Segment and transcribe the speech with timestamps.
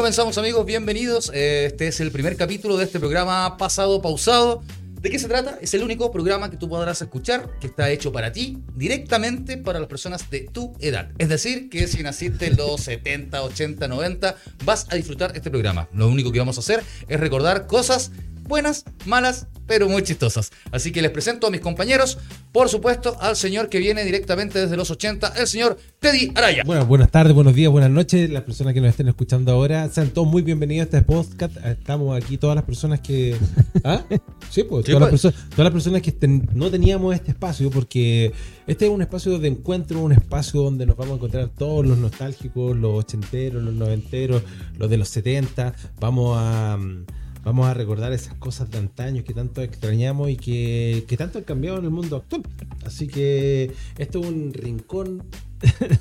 [0.00, 1.30] comenzamos amigos, bienvenidos.
[1.34, 4.62] Eh, Este es el primer capítulo de este programa pasado pausado.
[4.98, 5.58] ¿De qué se trata?
[5.60, 9.78] Es el único programa que tú podrás escuchar que está hecho para ti, directamente para
[9.78, 11.10] las personas de tu edad.
[11.18, 15.86] Es decir, que si naciste en los 70, 80, 90, vas a disfrutar este programa.
[15.92, 18.10] Lo único que vamos a hacer es recordar cosas
[18.50, 20.50] buenas, malas, pero muy chistosas.
[20.72, 22.18] Así que les presento a mis compañeros,
[22.52, 26.64] por supuesto, al señor que viene directamente desde los 80, el señor Teddy Araya.
[26.66, 28.28] Bueno, buenas tardes, buenos días, buenas noches.
[28.28, 31.56] Las personas que nos estén escuchando ahora, sean todos muy bienvenidos a este podcast.
[31.64, 33.36] Estamos aquí todas las personas que.
[33.84, 34.04] ¿Ah?
[34.50, 35.24] Sí, pues, Sí, todas, Las pues.
[35.34, 38.32] perso- todas las personas que ten- no teníamos este espacio, porque
[38.66, 41.96] este es un espacio de encuentro, un espacio donde nos vamos a encontrar todos los
[41.96, 44.42] nostálgicos, los ochenteros, los noventeros,
[44.76, 45.72] los de los 70.
[46.00, 46.76] Vamos a.
[46.76, 47.04] mm,
[47.42, 51.44] Vamos a recordar esas cosas de antaño que tanto extrañamos y que, que tanto han
[51.44, 52.42] cambiado en el mundo actual.
[52.84, 55.22] Así que esto es un rincón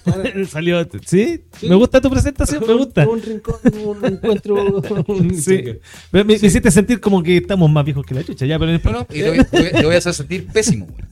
[0.04, 1.42] para- Salió, ¿sí?
[1.58, 1.70] Sí.
[1.70, 3.08] Me gusta tu presentación, me gusta.
[3.08, 3.56] Un rincón,
[3.86, 4.82] un encuentro.
[5.08, 5.64] un- Sí.
[6.12, 8.72] Me, me- me hiciste sentir como que estamos más viejos que la chucha, ya, pero
[8.72, 9.46] en el- No, no, y te voy,
[9.90, 11.04] te a hacer sentir pésimo, güey.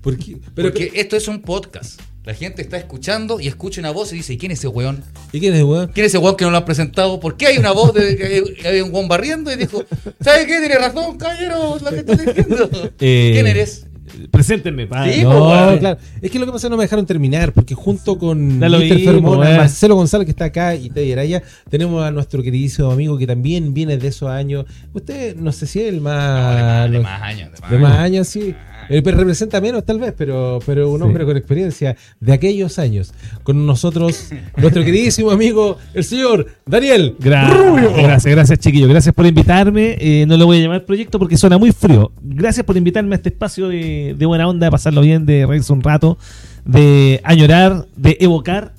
[0.00, 0.36] ¿Por qué?
[0.54, 2.00] Pero, Porque esto es un podcast.
[2.24, 5.02] La gente está escuchando y escucha una voz y dice, ¿y quién es ese weón?
[5.30, 5.90] ¿Y quién es, weón?
[5.92, 7.20] ¿Quién es ese weón que no lo han presentado?
[7.20, 9.52] ¿Por qué hay una voz de que hay- un weón barriendo?
[9.52, 9.84] Y dijo,
[10.22, 10.58] ¿sabe qué?
[10.58, 12.70] Tiene razón, caballero, la que está diciendo.
[13.00, 13.86] Eh, ¿Quién eres?
[14.30, 15.10] Preséntenme, pa.
[15.10, 15.78] Sí, no, weón.
[15.78, 15.98] claro.
[16.22, 19.00] Es que lo que pasa es que no me dejaron terminar, porque junto con Mr.
[19.04, 19.56] Fermona, eh.
[19.58, 23.74] Marcelo González, que está acá, y Teddy Araya, tenemos a nuestro queridísimo amigo que también
[23.74, 24.64] viene de esos años.
[24.94, 26.56] Usted, no sé si es el No, más.
[26.56, 27.52] de más, de los- más años.
[27.52, 28.02] De más, de más años.
[28.04, 28.54] años, sí.
[28.88, 31.04] Eh, pero representa menos, tal vez, pero, pero un Sí.
[31.04, 33.12] hombre con experiencia de aquellos años.
[33.42, 38.88] Con nosotros, nuestro queridísimo amigo, el señor Daniel Gra- Gracias, gracias, chiquillo.
[38.88, 39.96] Gracias por invitarme.
[40.00, 42.12] Eh, no lo voy a llamar proyecto porque suena muy frío.
[42.22, 45.72] Gracias por invitarme a este espacio de, de buena onda, de pasarlo bien, de reírse
[45.72, 46.18] un rato,
[46.64, 48.72] de añorar, de evocar.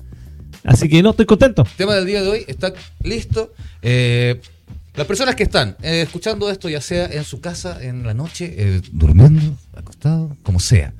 [0.63, 1.61] Así que no, estoy contento.
[1.63, 3.53] El tema del día de hoy está listo.
[3.83, 4.41] Eh,
[4.95, 8.53] las personas que están eh, escuchando esto, ya sea en su casa, en la noche,
[8.57, 9.41] eh, durmiendo,
[9.77, 10.93] acostado, como sea.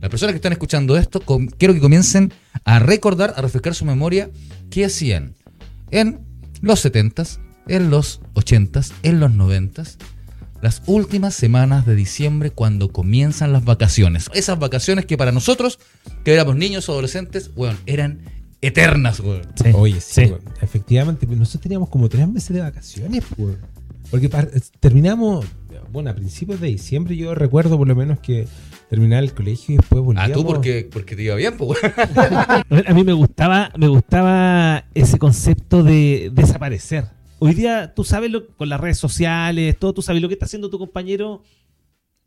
[0.00, 2.32] Las personas que están escuchando esto, com- quiero que comiencen
[2.64, 4.30] a recordar, a refrescar su memoria,
[4.70, 5.34] qué hacían
[5.90, 6.20] en
[6.62, 7.38] los 70s,
[7.68, 9.96] en los 80s, en los 90s,
[10.62, 14.26] las últimas semanas de diciembre cuando comienzan las vacaciones.
[14.34, 15.78] Esas vacaciones que para nosotros,
[16.24, 18.20] que éramos niños o adolescentes, weón, eran
[18.62, 19.42] eternas, weón.
[19.54, 20.30] Sí, Oye, sí, sí.
[20.30, 20.40] weón.
[20.60, 23.56] efectivamente, nosotros teníamos como tres meses de vacaciones, pues.
[24.10, 24.28] Porque
[24.80, 25.46] terminamos,
[25.92, 28.46] bueno, a principios de diciembre yo recuerdo por lo menos que
[28.88, 30.32] terminaba el colegio y después Ah, volvíamos.
[30.32, 31.78] tú porque, porque te iba bien, pues.
[32.86, 37.04] A mí me gustaba, me gustaba ese concepto de desaparecer.
[37.38, 40.44] Hoy día tú sabes lo, con las redes sociales, todo, tú sabes lo que está
[40.46, 41.42] haciendo tu compañero.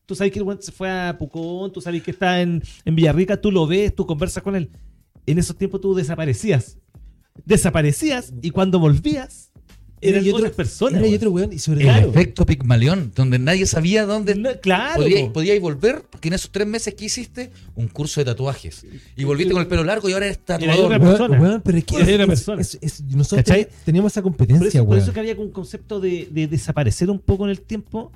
[0.05, 3.39] Tú sabes que el se fue a Pucón, tú sabes que está en, en Villarrica,
[3.39, 4.69] tú lo ves, tú conversas con él.
[5.25, 6.77] En esos tiempos tú desaparecías.
[7.45, 9.52] Desaparecías y cuando volvías
[10.09, 10.99] eran y otro- otras personas.
[10.99, 12.09] Era y otro weón, y sobre El todo.
[12.11, 15.01] efecto Pigmalión, donde nadie sabía dónde No, claro.
[15.01, 15.33] podíais, po.
[15.33, 18.85] podíais volver, porque en esos tres meses que hiciste un curso de tatuajes.
[19.15, 20.85] Y volviste con el pelo largo y ahora eres Era tatuador.
[20.85, 21.39] otra Weón, persona.
[21.41, 22.61] weón, pero es que Era es- otra es- persona.
[22.61, 23.67] es- es- nosotros ¿Cachai?
[23.85, 25.03] teníamos esa Por competencia, eso, por weón.
[25.03, 28.11] eso que había un concepto de, de desaparecer un poco en el tiempo.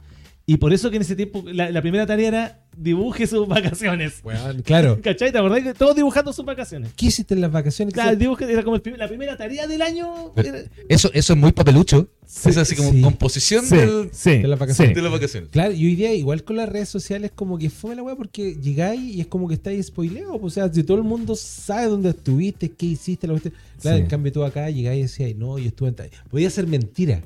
[0.50, 4.22] Y por eso que en ese tiempo la, la primera tarea era dibuje sus vacaciones.
[4.64, 4.98] Claro.
[5.04, 5.30] ¿Cachai?
[5.34, 5.76] ¿Te acordás?
[5.78, 6.94] Todos dibujando sus vacaciones.
[6.96, 7.94] ¿Qué hiciste en las vacaciones?
[7.94, 10.32] Claro, el dibujo era como el la primera tarea del año.
[10.38, 12.08] era- Eso, eso es muy papelucho.
[12.26, 13.02] Sí, es así como sí.
[13.02, 14.96] composición Sí, del- sí, de las vacaciones.
[14.96, 15.50] de las vacaciones.
[15.50, 18.56] Claro, y hoy día igual con las redes sociales como que fue la weá porque
[18.56, 20.40] llegáis y es como que estáis spoileados.
[20.40, 23.58] pues, O sea, si todo el mundo sabe dónde estuviste, qué hiciste, lo que hiciste.
[23.82, 24.04] Claro, Sí.
[24.04, 26.10] en cambio tú acá llegáis y decías, no, yo estuve en tal...
[26.30, 27.22] Podía ser mentira.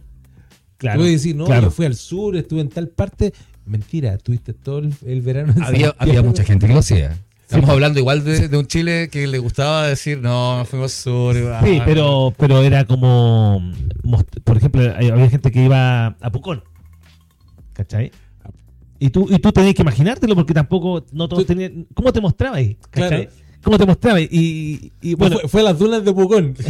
[0.82, 1.00] Claro.
[1.02, 1.62] Tú decir, no, claro.
[1.68, 3.34] yo fui al sur, estuve en tal parte.
[3.68, 7.16] Mentira, estuviste todo el, el verano en Había, había mucha gente que lo hacía.
[7.44, 11.36] Estamos hablando igual de, de un Chile que le gustaba decir, no, fuimos sur.
[11.54, 13.62] ah, Sí, pero, pero era como.
[14.44, 16.64] Por ejemplo, había gente que iba a Pucón.
[17.74, 18.12] ¿Cachai?
[19.00, 21.86] Y tú, y tú tenías que imaginártelo porque tampoco no todos Tú- tenían.
[21.94, 22.78] ¿Cómo te mostrabas ahí?
[22.90, 23.28] ¿Cachai?
[23.28, 23.32] Claro.
[23.64, 24.22] ¿Cómo te mostrabas?
[24.32, 26.56] Y, y bueno, fue, fue a las dunas de Pucón.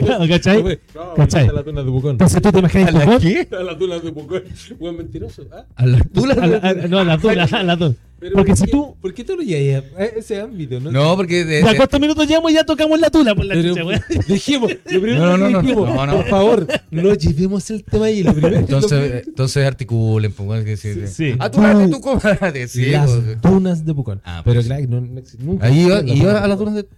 [0.00, 0.62] Claro, ¿cachai?
[0.62, 1.48] Fue- no, ¿Cachai?
[1.48, 2.10] A las dunas de Pucón.
[2.12, 3.20] entonces tú te imaginas ¿A la Pucón.
[3.20, 3.48] qué?
[3.56, 4.42] A las dunas de Pucón.
[4.78, 5.42] Buen mentiroso.
[5.52, 5.64] ¿ah?
[5.76, 6.38] A las tulas.
[6.38, 7.96] A la- a- no, a las dunas, a las dunas.
[8.18, 8.96] Pero Porque ¿por si tú.
[9.00, 10.80] ¿Por qué tú no llegas a ese ámbito?
[10.80, 13.52] No, No, porque de- ¿A cuántos minutos llevamos y ya tocamos la tula por la
[13.54, 14.00] Pero chucha, weón?
[14.28, 16.16] dijimos, lo primero No, no, que no, dijimos, no, no.
[16.16, 18.22] por favor, no llevemos el tema ahí.
[18.22, 21.34] Lo primero, entonces, entonces articulen, pues, bueno, que sí, Sí, sí.
[21.38, 23.42] Ah, tú eres tu comadre, sí, las pues.
[23.42, 24.22] dunas de Pucón.
[24.24, 24.66] Ah, pero pues.
[24.66, 25.66] claro, no, no existe- nunca.
[25.66, 26.88] Ahí iba, iba a las dunas de, de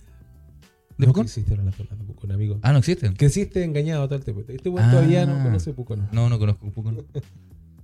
[0.99, 1.25] No Pucón.
[1.27, 2.61] existieron las dunas de Pucón, amigo.
[2.63, 3.15] Ah, no existen.
[3.17, 4.45] Creciste engañado todo el tiempo.
[4.49, 4.91] Este weón Ah.
[4.93, 6.09] todavía no conoce Pucón.
[6.13, 7.05] No, no conozco Pucón.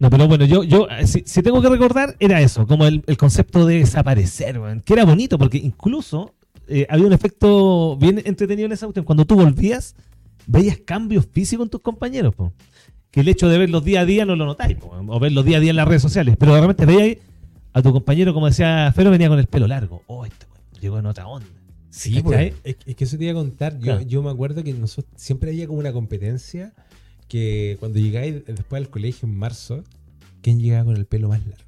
[0.04, 3.02] No, pero bueno, yo, yo eh, si, si tengo que recordar, era eso, como el,
[3.06, 6.34] el concepto de desaparecer, weón, que era bonito, porque incluso
[6.68, 9.06] eh, había un efecto bien entretenido en esa cuestión.
[9.06, 9.96] Cuando tú volvías,
[10.46, 12.52] veías cambios físicos en tus compañeros, po.
[13.10, 15.56] que el hecho de verlos día a día no lo notáis, po, o verlos día
[15.56, 17.16] a día en las redes sociales, pero de repente veías
[17.72, 20.02] a tu compañero, como decía Fero, venía con el pelo largo.
[20.06, 20.44] Oh, este
[20.82, 21.46] llegó en otra onda.
[21.88, 22.52] Sí, pues.
[22.62, 23.72] Es, es que eso te iba a contar.
[23.78, 24.00] Yo, Claro.
[24.02, 26.74] yo me acuerdo que nosotros siempre había como una competencia
[27.34, 29.82] que cuando llegáis después al colegio en marzo,
[30.40, 31.64] ¿quién llegaba con el pelo más largo?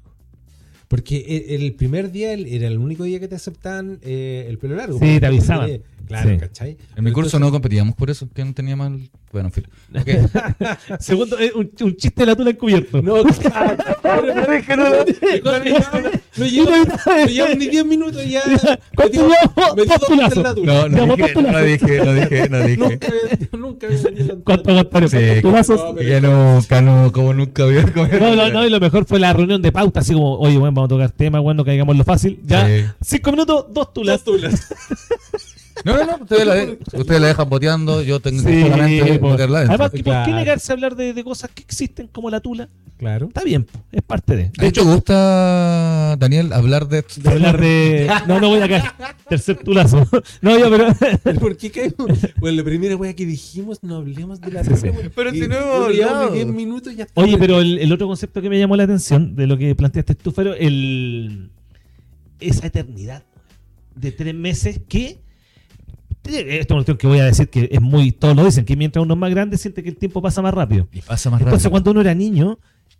[0.87, 4.77] Porque el, el primer día era el único día que te aceptaban eh, el pelo
[4.77, 4.97] largo.
[4.97, 5.81] Sí, te avisaban.
[6.07, 6.37] Claro, Sí.
[6.37, 6.77] ¿cachai?
[6.95, 9.09] En mi curso Entonces- no competíamos por eso, que no tenía mal.
[9.37, 9.67] Bueno, en fin.
[9.97, 10.99] Ok.
[10.99, 13.01] Segundo, eh, un, un chiste de la tula encubierto.
[13.01, 13.77] No, claro.
[16.37, 18.41] no llevamos ni 10 minutos ya.
[18.95, 20.57] ¿Cuánto llevamos?
[20.63, 22.77] No, no dije, no dije, no dije, no dije.
[23.57, 24.43] Nunca había- nunca.
[24.43, 25.09] ¿Cuánto contrario?
[25.09, 25.95] Sí, Postulazos.
[26.05, 28.19] Ya nunca, no, como nunca había comido.
[28.19, 30.73] No, no, no, y lo mejor fue la reunión de pauta, así como, oye, bueno,
[30.73, 32.39] vamos a tocar tema, bueno, no caigamos lo fácil.
[32.45, 32.83] Ya, Sí.
[33.01, 34.23] cinco minutos, dos tulas.
[34.23, 34.73] Dos tulas.
[35.85, 39.29] No, no, no, ustedes la, de- ustedes la dejan boteando, yo tengo Sí, solamente po.
[39.29, 39.73] botearla adentro.
[39.75, 40.35] Además, ¿por qué Claro.
[40.35, 42.67] negarse a hablar de, de cosas que existen como la tula?
[42.97, 43.27] Claro.
[43.27, 44.51] Está bien, es parte de.
[44.57, 47.05] De hecho, gusta, Daniel, hablar de...
[47.17, 48.09] de hablar de.
[48.27, 48.83] No, no voy a caer.
[49.29, 50.07] Tercer tulazo.
[50.41, 50.87] No, yo, pero.
[51.23, 52.07] ¿Pero ¿Por qué caemos?
[52.37, 54.87] Bueno, la primera wea que dijimos, no hablemos de la Sí.
[55.15, 56.33] Pero si no hemos bueno, llevamos hablado.
[56.33, 57.21] 10 minutos y ya está.
[57.21, 60.15] Oye, pero el, el otro concepto que me llamó la atención de lo que planteaste
[60.15, 61.51] tú, Fero, el,
[62.39, 63.23] esa eternidad
[63.95, 65.19] de tres meses que.
[66.27, 68.11] Esto es cuestión que voy a decir que es muy.
[68.11, 70.53] Todos lo dicen, que mientras uno es más grande siente que el tiempo pasa más
[70.53, 70.87] rápido.
[70.91, 71.71] Y pasa más Entonces, rápido.
[71.71, 72.59] cuando uno era niño,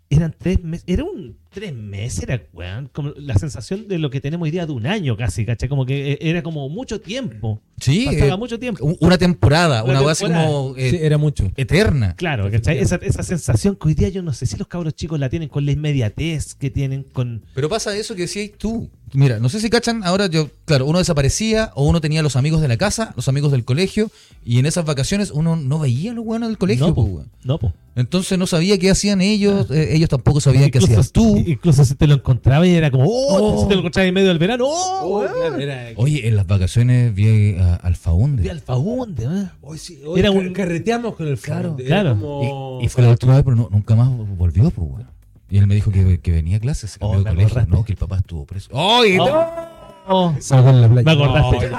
[0.09, 0.83] eran tres meses.
[0.87, 4.65] Era un tres meses, era weón, como la sensación de lo que tenemos hoy día
[4.65, 5.67] de un año casi, ¿cachai?
[5.69, 7.61] Como que eh, era como mucho tiempo.
[7.79, 8.95] Sí, Pasaba eh, mucho tiempo.
[8.99, 11.51] una temporada, Una una como eh, Sí, era mucho.
[11.55, 12.15] eterna.
[12.15, 12.79] Claro, ¿cachai?
[12.79, 15.47] Esa, esa sensación que hoy día yo no sé si los cabros chicos la tienen
[15.49, 17.43] con la inmediatez que tienen con.
[17.53, 18.89] Pero pasa eso que decías tú.
[19.13, 22.59] Mira, no sé si cachan, ahora yo, claro, uno desaparecía o uno tenía los amigos
[22.61, 24.11] de la casa, los amigos del colegio,
[24.43, 26.87] y en esas vacaciones uno no veía a los buenos del colegio.
[26.87, 27.71] no, po, no, po.
[27.95, 31.37] Entonces no sabía qué hacían ellos, eh, ellos tampoco sabían qué hacías tú.
[31.37, 33.61] Incluso si te lo encontraba y era como, oh, Oh.
[33.63, 37.15] si te lo encontrabas en medio del verano, oh, Oh, claro, Oye, en las vacaciones
[37.15, 38.43] vi a Alfaunde.
[38.43, 39.47] Vi Alfaunde, ¿eh?
[39.61, 42.11] Hoy sí, hoy Era un- carreteamos con el Claro, claro.
[42.19, 45.07] como- Y, y fue la última vez, pero no- nunca más volvió, pues, weón.
[45.49, 47.47] Y él me dijo que, que venía a clases, se Oh, cambió de me colegio,
[47.59, 47.71] acordaste.
[47.75, 48.69] no, que el papá estuvo preso.
[48.73, 51.03] Oh, Salgo en la playa.
[51.05, 51.69] me acordaste.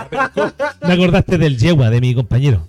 [0.87, 2.67] me acordaste del yegua, de mi compañero.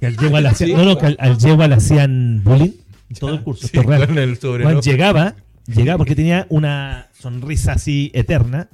[0.00, 2.72] Que al yegua le hacían, Sí, no, no, que al, al yegua le hacían bullying
[3.18, 3.66] todo el curso.
[3.66, 4.06] esto es real.
[4.06, 5.34] con el Juan llegaba,
[5.66, 8.68] llegaba porque tenía una sonrisa así eterna,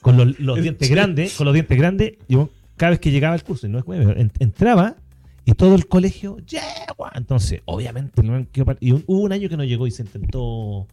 [0.00, 3.42] con los, dientes grandes, con los dientes grandes, y bueno, cada vez que llegaba al
[3.44, 3.84] curso, y no es
[4.38, 4.96] entraba
[5.44, 7.12] y todo el colegio, ¡yegua!
[7.14, 8.22] Entonces, obviamente,
[8.80, 10.86] y un- hubo un año que no llegó y se intentó.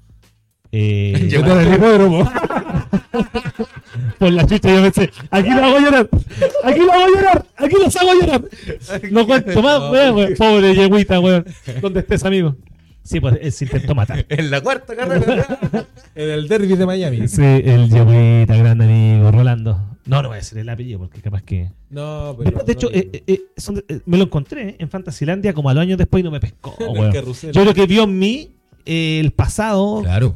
[0.74, 2.32] Eh, Llegó al hipódromo.
[4.20, 6.10] Por la chucha, yo pensé, aquí lo hago llorar,
[6.64, 8.42] aquí lo hago llorar, aquí los hago llorar.
[9.12, 10.34] No cuento más, weón, weón.
[10.38, 11.46] Pobre yeguita, weón.
[11.82, 12.56] ¿Dónde estés, amigo?
[13.04, 14.26] Sí, pues él se intentó matar.
[14.30, 15.60] En la cuarta carrera.
[16.16, 17.28] En el derby de Miami.
[17.28, 19.88] Sí, el yeguita, grande amigo, Rolando.
[20.06, 21.72] No, no voy a decir el apellido porque capaz que.
[21.90, 22.52] No, pero.
[22.52, 25.74] Pero, de hecho, no, eh, eh, son- eh, me lo encontré en Fantasilandia como a
[25.74, 26.76] los años después y no me pescó,
[27.14, 27.52] carrusel.
[27.54, 28.52] Yo creo que vio en mí
[28.86, 30.36] eh, el pasado, Claro.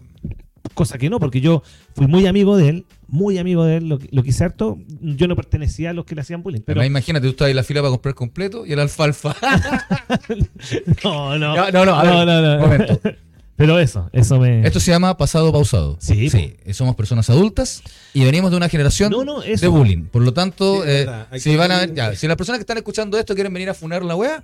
[0.74, 1.63] cosa que no, porque yo
[1.96, 4.78] fui muy amigo de él, muy amigo de él, lo, lo quise harto.
[5.02, 6.62] Yo no pertenecía a los que le hacían bullying.
[6.66, 9.36] Pero Además, imagínate, tú estás en la fila para comprar completo y el alfalfa.
[11.04, 12.60] no, no, no, no, a ver, no, no, no.
[12.62, 13.00] momento.
[13.58, 14.68] Pero eso, eso me.
[14.68, 15.98] Esto se llama pasado pausado.
[16.02, 16.30] Sí,
[16.74, 17.82] Somos personas adultas
[18.14, 19.62] y venimos de una generación No, no, eso.
[19.62, 20.04] de bullying.
[20.08, 21.08] Por lo tanto, Sí, eh,
[21.40, 23.74] si van a ver, ya, si las personas que están escuchando esto quieren venir a
[23.74, 24.44] funar la wea,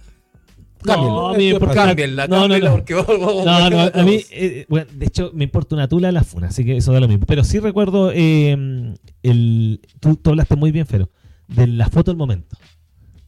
[0.85, 2.71] no, a mí me Esto importa- cámbienla, no, no, no.
[2.71, 6.47] porque No, no, a mí, eh, bueno, de hecho, me importa una tula la funa,
[6.47, 7.25] así que eso da lo mismo.
[7.27, 11.09] Pero sí recuerdo, eh, el, tú, tú hablaste muy bien, Fero,
[11.47, 12.57] de la foto del momento.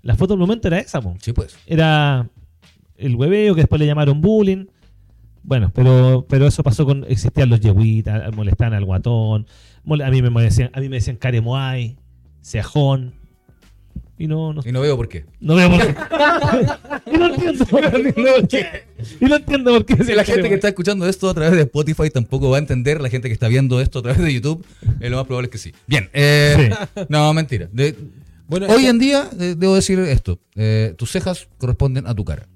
[0.01, 1.15] La foto del momento era esa, po.
[1.19, 1.55] Sí, pues.
[1.65, 2.29] Era
[2.98, 4.65] el hueveo que después le llamaron bullying.
[5.43, 9.45] Bueno, pero, pero eso pasó con, existían los yeguitas, molestaban al guatón,
[10.01, 11.98] a mí me decían, a mí me decían caremoay,
[12.41, 13.13] ceajón.
[14.17, 15.25] Y no, no, Y no veo por qué.
[15.39, 15.95] no veo por qué.
[17.13, 17.65] y no entiendo.
[19.19, 20.03] y no entiendo por qué.
[20.03, 23.01] Si la gente que está escuchando esto a través de Spotify tampoco va a entender,
[23.01, 24.63] la gente que está viendo esto a través de YouTube,
[25.00, 25.73] eh, lo más probable es que sí.
[25.88, 26.69] Bien, eh,
[27.09, 27.67] no, mentira.
[27.71, 27.95] De-
[28.47, 32.23] Bueno, hoy esta- en día, eh, debo decir esto, eh, tus cejas corresponden a tu
[32.23, 32.47] cara.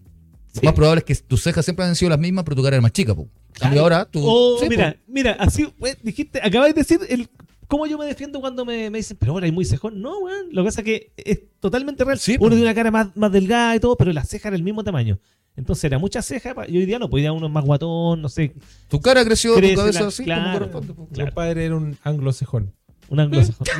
[0.56, 2.75] Lo más probable es que tus cejas siempre han sido las mismas, pero tu cara
[2.77, 3.13] es más chica.
[3.13, 3.27] Po.
[3.74, 4.22] Y ahora tú...
[4.24, 5.00] Oh, sí, mira, po.
[5.08, 7.27] mira, así, we, dijiste, acabáis de decir el,
[7.68, 10.02] cómo yo me defiendo cuando me, me dicen, pero ahora hay muy cejón.
[10.02, 10.48] No, weón.
[10.52, 12.18] Lo que pasa es que es totalmente real.
[12.20, 14.64] Sí, Uno tiene una cara más, más delgada y todo, pero la ceja era el
[14.64, 15.20] mismo tamaño.
[15.56, 18.22] Entonces era mucha ceja y hoy día no, pues hoy día uno es más guatón,
[18.22, 18.54] no sé.
[18.90, 20.44] Tu cara creció, Crece tu cabeza la- así claro.
[20.44, 20.94] como corresponde.
[20.94, 21.08] po.
[21.26, 22.74] Mi padre era un anglosejón.
[23.10, 23.66] Un anglosajón.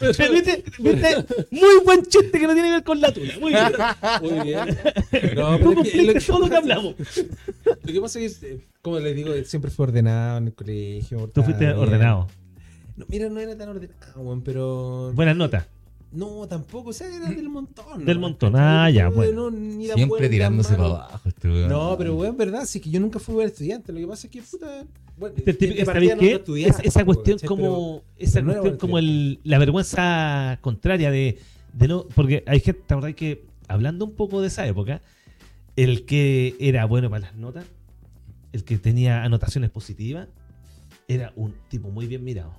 [0.00, 0.64] ¿Viste?
[0.78, 1.24] ¿Viste?
[1.50, 3.32] Muy buen chiste que no tiene que ver con la tula.
[3.40, 3.72] Muy bien.
[4.20, 4.78] Muy bien.
[5.36, 6.94] No, Tú pero es que lo, cumpliste todo lo que hablamos.
[7.84, 11.28] lo que pasa es que, eh, como les digo, siempre fue ordenado en el colegio.
[11.32, 11.76] Tú fuiste bien.
[11.78, 12.28] ordenado.
[13.02, 15.12] No, mira, no era tan ordenado, weón, pero.
[15.14, 15.66] Buenas notas.
[16.12, 18.04] No, tampoco, o sea, era del montón.
[18.04, 19.50] Del montón, ah, ya, No, bueno.
[19.50, 21.68] no, ni tan Siempre tirándose para abajo este weón.
[21.70, 23.92] No, pero weón, verdad, sí que yo nunca fui buen estudiante.
[23.92, 24.84] Lo que pasa es que, puta.
[25.16, 26.32] Bueno, Este típico- de ¿Sabéis partida no qué?
[26.34, 31.38] estudiaba, Es- esa cuestión como esa cuestión como el, la vergüenza contraria de,
[31.74, 35.02] de no porque hay gente la verdad que hablando un poco de esa época
[35.76, 37.66] el que era bueno para las notas
[38.52, 40.28] el que tenía anotaciones positivas
[41.08, 42.54] era un tipo muy bien mirado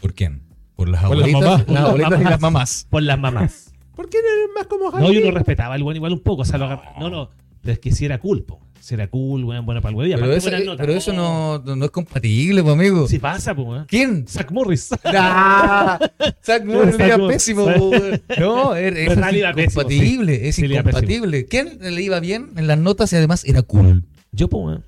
[0.00, 0.42] ¿Por quién?
[0.76, 1.68] Por las Por las abuelitas, mamás.
[1.68, 2.86] las abuelitas y las mamás.
[2.90, 5.14] por las mamás ¿Por qué no eres más como no Javi?
[5.14, 7.30] yo no respetaba al buen igual un poco o sea, lo agar- no no
[7.62, 8.60] pero es que si era cool po.
[8.78, 10.76] si era cool bueno, bueno para el huevo Pero eso, notas.
[10.76, 13.08] pero eso no, no es compatible, pues, amigo.
[13.08, 13.86] si pasa weón.
[13.88, 14.28] ¿Quién?
[14.28, 15.98] Zach Morris Ah,
[16.44, 17.64] Zack Morris Zack era pésimo.
[17.64, 18.22] weón.
[18.38, 20.48] No, era, es pésimo, incompatible.
[20.48, 21.46] Es Sí, incompatible.
[21.46, 24.04] ¿Quién le iba bien en las notas y además era cool?
[24.30, 24.84] yo weón.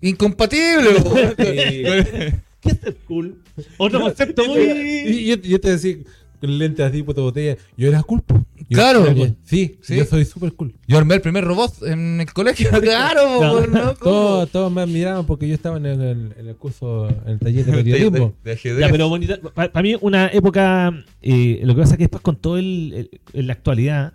[0.00, 0.90] Incompatible.
[1.02, 2.42] weón.
[2.64, 3.38] ¿Qué es ser cool?
[3.78, 4.58] Otro concepto muy.
[4.62, 5.96] Y yo, yo te decía,
[6.40, 8.44] con lentes así, puta botella, yo era culpo.
[8.68, 9.04] Yo Claro.
[9.04, 9.36] era bien.
[9.44, 9.96] Sí, Sí.
[9.96, 10.74] yo soy súper cool.
[10.88, 12.70] Yo armé el primer robot en el colegio.
[12.80, 13.60] Claro, No.
[13.66, 13.82] ¿no?
[13.94, 13.94] ¿Cómo?
[13.96, 16.00] Todos, todos me admiraban porque yo estaba en el,
[16.38, 18.34] en el curso, en el taller de periodismo.
[18.42, 18.80] De ajedrez.
[18.80, 19.38] Ya, pero bonita.
[19.54, 20.92] Para mí, una época.
[21.22, 24.14] eh, lo que pasa es que después, con todo el, el- en la actualidad,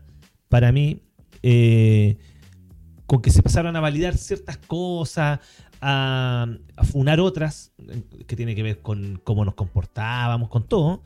[0.50, 1.00] para mí,
[1.44, 2.18] eh,
[3.06, 5.40] con que se pasaron a validar ciertas cosas,
[5.82, 11.02] a, a funar otras, eh, que tiene que ver con cómo nos comportábamos, con todo,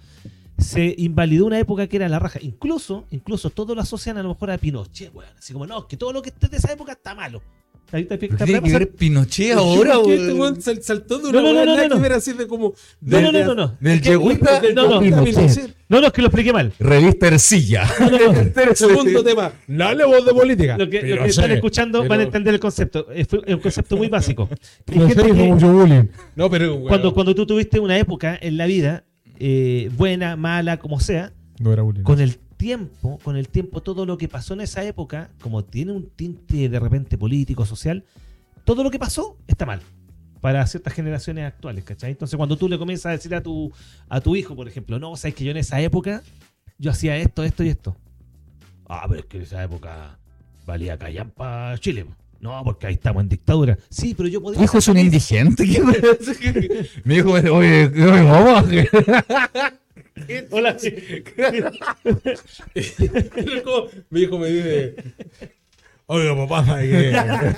[0.57, 2.39] se invalidó una época que era la raja.
[2.41, 5.31] Incluso, incluso todos lo asocian a lo mejor a Pinochet, weón.
[5.37, 7.41] Así como, no, que todo lo que esté de esa época está malo.
[7.93, 11.31] ¿Te- te- te- ¿Pero te- tiene que ver Pinochet ahora, ¿Por qué este saltó de
[11.31, 12.15] No, una no, no, no, no, que no.
[12.15, 12.73] así de como...
[13.01, 13.77] No, no, no, no, no.
[13.79, 14.99] Del Es que- Yehuita No, no.
[14.99, 15.75] Pinochet.
[15.89, 16.73] No, no, es que lo expliqué mal.
[16.79, 17.85] Revista Ercilla.
[18.73, 20.75] Segundo tema, dale voz de política.
[20.75, 23.05] Lo que, lo que están escuchando van a entender el concepto.
[23.13, 24.49] Es un concepto muy básico.
[26.35, 29.03] No, pero cuando, cuando tú tuviste una época en la vida,
[29.39, 32.03] eh, buena, mala, como sea, No era bullying.
[32.03, 35.91] con el tiempo, con el tiempo, todo lo que pasó en esa época, como tiene
[35.91, 38.05] un tinte de repente político, social,
[38.63, 39.81] todo lo que pasó está mal
[40.43, 42.11] para ciertas generaciones actuales, ¿cachai?
[42.11, 43.71] Entonces cuando tú le comienzas a decir a tu,
[44.09, 46.21] a tu hijo, por ejemplo, no, sabes que yo en esa época,
[46.77, 47.95] yo hacía esto, esto y esto.
[48.87, 50.19] Ah, pero es que en esa época
[50.65, 52.05] valía callampa Chile.
[52.05, 52.13] po.
[52.41, 53.77] No, porque ahí estamos en dictadura.
[53.89, 54.59] Sí, pero yo podía...
[54.59, 55.63] Mi hijo es un indigente.
[57.05, 58.65] Mi hijo dice, oye, oye, vamos.
[60.51, 60.93] Hola, sí.
[64.09, 64.95] Mi hijo me dice...
[66.05, 67.09] Oiga, papá, ¿sabe qué?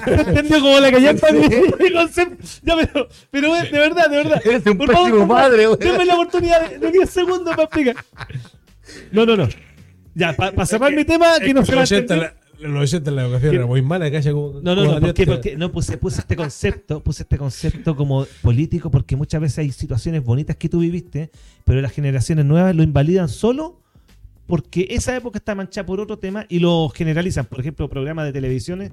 [0.07, 2.45] entendió como la callampa mi, concepto.
[2.61, 4.41] Ya, pero, pero de verdad, de verdad.
[4.45, 5.79] Eres un pésimo padre, güey.
[5.79, 7.95] Denme la oportunidad de, de 10 segundos para explicar.
[9.11, 9.49] No, no, no.
[10.13, 12.44] Ya, para cerrar mi tema, que no se va a Los 80 entender.
[12.59, 14.59] Los 80 la educación era muy mala, calla como...
[14.61, 15.25] No, no, como no, ¿por qué?
[15.25, 19.59] Daniel- Porque, no puse, puse este concepto, puse este concepto como político porque muchas veces
[19.59, 21.31] hay situaciones bonitas que tú viviste,
[21.63, 23.81] pero las generaciones nuevas lo invalidan solo
[24.47, 27.45] porque esa época está manchada por otro tema y lo generalizan.
[27.45, 28.91] Por ejemplo, programas de televisiones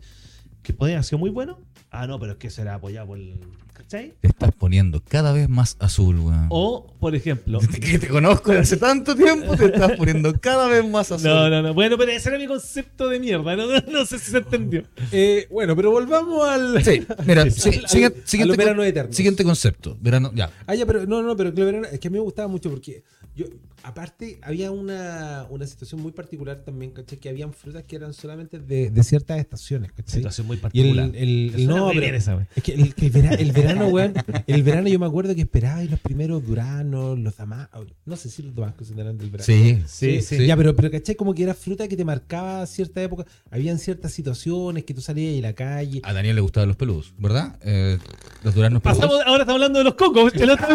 [0.62, 1.58] que podían haber sido muy buenos.
[1.90, 3.34] Ah, no, pero es que eso era apoyado por el...
[3.82, 4.14] ¿Cachai?
[4.20, 6.46] Te estás poniendo cada vez más azul, weón.
[6.50, 7.60] O, por ejemplo...
[7.82, 11.28] Que te conozco de hace tanto tiempo, te estás poniendo cada vez más azul.
[11.28, 11.74] No, no, no.
[11.74, 13.56] Bueno, pero ese era mi concepto de mierda.
[13.56, 14.84] No, no sé si se entendió.
[15.10, 16.82] Eh, bueno, pero volvamos al...
[16.84, 19.96] Sí, mira, Sí, si- al- siguiente, a siguiente siguiente concepto.
[20.00, 20.50] Verano, ya.
[20.66, 22.48] Ah, ya, pero no, no, pero que el verano- es que a mí me gustaba
[22.48, 23.02] mucho porque
[23.34, 23.46] yo,
[23.82, 27.18] aparte, había una, una situación muy particular también, ¿cachai?
[27.18, 30.16] Que habían frutas que eran solamente de, de ciertas estaciones, ¿cachai?
[30.20, 31.10] Situación muy Y el, particular.
[31.14, 34.14] el, el- Suena no, pero esa, es que el, el vera- el verano, weón,
[34.46, 38.28] el verano yo me acuerdo que esperaba y los primeros duranos, los damascos, no sé
[38.30, 39.42] si los damascos se del verano.
[39.44, 40.46] Sí, Sí, sí.
[40.46, 41.14] Ya, pero, pero ¿cachai?
[41.14, 43.24] Como que era fruta que te marcaba cierta época.
[43.50, 46.00] Habían ciertas situaciones que tú salías y la calle.
[46.04, 47.56] A Daniel le gustaban los peludos, ¿verdad?
[47.62, 47.98] Eh,
[48.42, 49.00] los duranos peludos.
[49.00, 50.32] Pasamos, ahora estamos hablando de los cocos.
[50.34, 50.66] El otro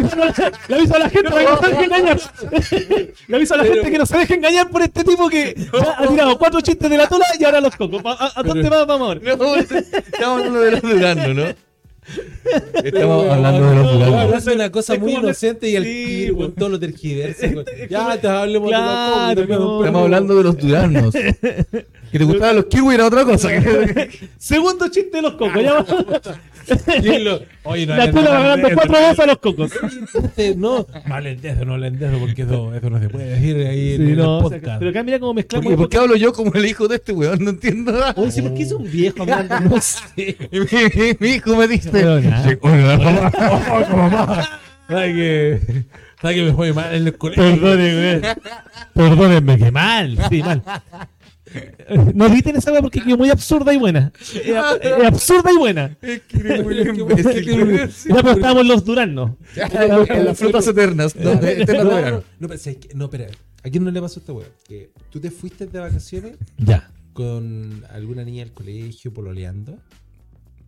[0.69, 2.19] le aviso a la gente para que no se deje engañar.
[3.27, 5.95] Le aviso a la gente que no se deje engañar por este tipo que ya
[5.97, 8.01] ha tirado cuatro chistes de la tola y ahora los cocos.
[8.05, 9.35] ¿A, a- a dónde va- vamos ahora?
[9.37, 11.66] No, estamos hablando de los duranos, ¿no?
[12.07, 16.31] Estamos Pero, hablando de los no, es una cosa Es muy inocente y al sí,
[16.35, 17.49] con todo lo tergiverse.
[17.49, 17.65] güey.
[17.89, 19.79] Ya, te hablemos Claro, de los cómics, no.
[19.85, 21.13] Estamos hablando de los duranos.
[21.13, 23.49] Que te gustaban los kiwi era otra cosa.
[24.37, 25.61] Segundo chiste de los cocos.
[27.23, 29.03] Lo- Oye, no La tola va ganando de cuatro eso.
[29.07, 29.71] veces a los cocos.
[30.55, 34.17] No, malenteso, no lenteso, porque eso, eso no se puede decir ahí en Sí, el
[34.17, 34.79] no, o sea, podcast.
[34.79, 35.67] pero acá mira cómo ¿Por mezclamos.
[35.69, 37.43] qué, por qué hablo yo como el hijo de este weón?
[37.43, 38.13] No entiendo nada.
[38.17, 39.59] Oye, sí, ¿por qué es un viejo hablando?
[39.61, 40.37] No sé.
[40.51, 41.89] Y mi, mi- mi hijo me dice.
[41.91, 42.29] Sí, oye,
[43.95, 44.49] mamá.
[44.89, 45.59] Ay, que...
[46.21, 47.43] ¿Sabes que me fue mal en el colegio?
[47.43, 48.21] Perdónenme.
[48.93, 50.17] Perdónenme, que mal.
[50.29, 50.63] Sí, mal.
[52.13, 54.11] No eviten esa weá porque es muy absurda y buena.
[54.19, 55.97] Es, ab- es absurda y buena.
[56.01, 57.89] Es que eres muy imbécil.
[58.09, 59.31] Ya pero estábamos los Duranos.
[59.55, 61.15] En las frutas eternas.
[61.15, 61.41] No, no,
[62.39, 63.27] no, espera.
[63.63, 64.47] ¿A quién no le pasó esta weá?
[64.67, 66.89] Que tú te fuiste de vacaciones Ya.
[67.13, 69.77] con alguna niña del colegio pololeando.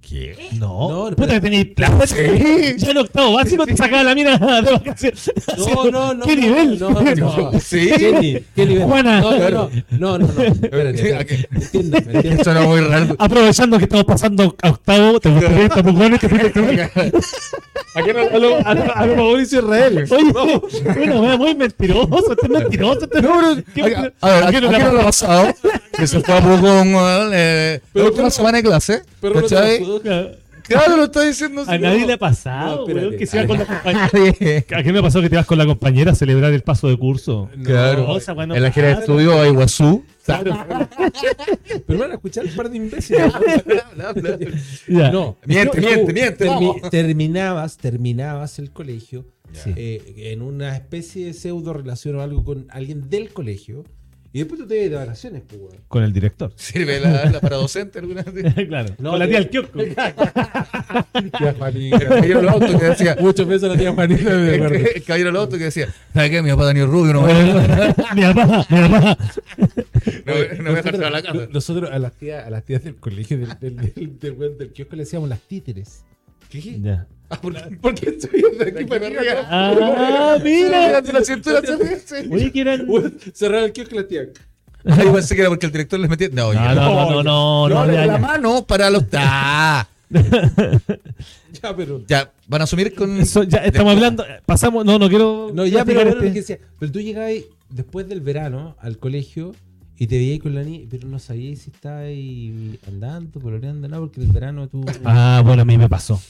[0.02, 0.36] ¿Qué?
[0.54, 1.10] No.
[1.10, 2.04] No, Puta tenéis plata.
[2.06, 5.32] Ya en octavo básico te sacaba la mina de vacaciones.
[5.58, 6.26] No, no, no.
[6.26, 6.80] ¿Qué no, nivel?
[6.80, 7.60] No, no.
[7.60, 7.92] Sí.
[7.96, 8.86] ¿Qué, ni- qué nivel?
[8.86, 9.22] Juana.
[9.22, 9.70] No, no, no.
[9.92, 10.42] No, no, no.
[10.44, 11.48] Espérate.
[12.44, 13.16] Suena muy raro.
[13.20, 16.62] Aprovechando que estamos pasando a octavo, te gustaría muy bueno que fuiste tú.
[16.62, 16.72] No-
[17.96, 20.06] a lo, a lo- a lo Mauricio Israel.
[20.10, 20.32] Oye,
[20.96, 23.00] bueno, muy mentiroso, este es mentiroso.
[23.04, 25.04] Este No, pero, ¿Qué- a, a ver, ¿a ¿a qué qué no no le ha
[25.06, 25.54] pasado?
[25.98, 29.02] Que se fue a poco con eh, la última semana de clase.
[29.22, 29.80] No ¿Cachai?
[30.70, 33.58] Claro, lo está diciendo A nadie le ha pasado, No, weón, que se iba con
[33.58, 34.08] la compañera.
[34.78, 36.98] ¿A qué me pasó que te vas con la compañera a celebrar el paso de
[36.98, 37.50] curso?
[37.64, 38.08] Claro.
[38.08, 40.06] No, no en la gira de estudio a Iguazú.
[41.88, 43.34] Pero van a escuchar un par de imbéciles.
[44.88, 45.12] Ya.
[45.12, 45.38] No.
[45.46, 46.90] Miente, miente, miente, termi- vamos.
[46.92, 49.26] terminabas, terminabas el colegio
[49.76, 53.86] eh, en una especie de pseudo relación o algo con alguien del colegio.
[54.32, 55.76] Y después tú te vas de vacaciones, pues, weón.
[55.88, 56.52] Con el director.
[56.56, 58.54] ¿Sirve la, la para docente alguna vez?
[58.68, 58.94] claro.
[59.00, 59.80] No, con la tía del kiosco.
[59.84, 62.00] Tía El Juanita.
[62.00, 63.18] caballero del auto que decía.
[63.20, 64.76] Muchos besos a la tía Juanita, me acuerdo.
[64.76, 65.88] El caballero del auto que decía.
[66.14, 66.42] ¿Sabes qué?
[66.44, 67.60] Mi papá Daniel Rubio no me no,
[68.16, 69.18] mi papá, mi papá.
[70.26, 71.48] me- no me deja entrar a la casa.
[71.52, 74.96] Nosotros a las tías, a las tías del colegio del, del, del, del, del kiosco
[74.96, 76.04] le decíamos las títeres.
[76.50, 76.80] ¿Qué?
[76.82, 77.08] Ya.
[77.30, 77.78] Ah, ¿por qué?
[77.82, 79.22] Porque estoy de aquí para arriba.
[79.50, 80.88] Ah, mira.
[80.88, 82.28] Mírate la cintura, se ve.
[82.32, 82.88] Oye, que eran.
[83.34, 84.22] Cerrar el kiosco y la tía.
[84.86, 86.30] Ay, pensé que era porque el director les metía.
[86.32, 86.74] No, No, ya.
[86.76, 89.04] no, no, no, la mano para los.
[89.14, 89.88] ¡Ah!
[91.62, 92.04] Ya, pero.
[92.08, 93.20] Ya, van a asumir con.
[93.20, 94.24] Eso, ya estamos hablando.
[94.46, 94.86] Pasamos.
[94.86, 95.52] No, no quiero.
[95.54, 97.34] No, ya, pero, este- que decía, pero tú llegabas
[97.70, 99.54] después del verano al colegio
[99.98, 104.00] y te veías con la niña, pero no sabías si estabas ahí andando, pololeando, nada,
[104.02, 104.86] porque el verano tú.
[105.04, 106.22] Ah, bueno, a mí me pasó.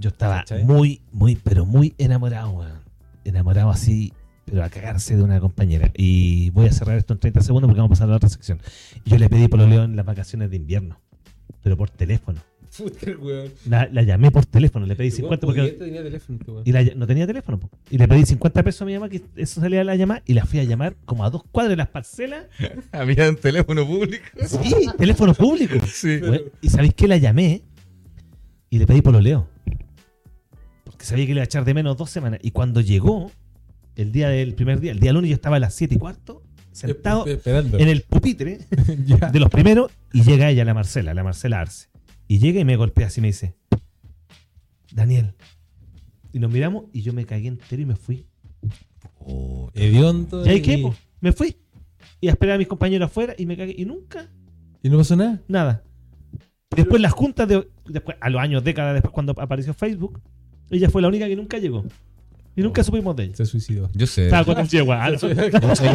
[0.00, 2.80] Yo estaba muy, muy, pero muy enamorado, weón.
[3.24, 4.12] Enamorado así,
[4.46, 5.92] pero a cagarse de una compañera.
[5.96, 8.28] Y voy a cerrar esto en 30 segundos porque vamos a pasar a la otra
[8.30, 8.58] sección.
[9.04, 10.98] Yo le pedí pololeo en las vacaciones de invierno,
[11.62, 12.40] pero por teléfono.
[13.68, 15.72] La, la llamé por teléfono, le pedí 50 Weón, porque...
[15.72, 16.52] tenía teléfono, este.
[16.64, 17.68] Y la- no tenía teléfono, po.
[17.90, 20.34] y le pedí 50 pesos a mi mamá, que eso salía a la llamada, y
[20.34, 22.44] la fui a llamar como a dos cuadras de las parcelas.
[22.92, 24.24] Había un teléfono público.
[24.46, 25.74] Sí, teléfono público.
[25.86, 26.20] Sí.
[26.62, 27.62] Y sabéis que la llamé
[28.70, 29.48] y le pedí pololeo.
[31.00, 32.40] Porque sabía que le iba a echar de menos dos semanas.
[32.42, 33.32] Y cuando llegó,
[33.96, 36.42] el día del primer día, el día lunes, yo estaba a las 7 y cuarto,
[36.72, 37.78] sentado Esperando.
[37.78, 38.58] en el pupitre
[39.32, 41.88] de los primeros, y llega ella, la Marcela, la Marcela Arce.
[42.28, 43.54] Y llega y me golpea así y me dice,
[44.92, 45.32] Daniel.
[46.34, 48.26] Y nos miramos y yo me cagué entero y me fui.
[49.72, 50.44] Hediondo.
[50.44, 50.76] ¿Y ahí qué?
[50.82, 50.94] po?
[51.22, 51.56] Me fui.
[52.20, 53.74] Y a esperar a mis compañeros afuera y me cagué.
[53.74, 54.28] Y nunca
[54.82, 55.40] ¿Y no pasó nada?
[55.48, 55.82] Nada.
[56.76, 60.20] Después las juntas de después, a los años, décadas después, cuando apareció Facebook,
[60.70, 61.84] ella fue la única que nunca llegó.
[62.56, 62.84] Y nunca Oh.
[62.84, 63.36] supimos de ella.
[63.36, 63.88] Se suicidó.
[63.94, 64.24] Yo sé.
[64.24, 65.10] Estaba con el yegua.
[65.10, 65.52] Yo sé que es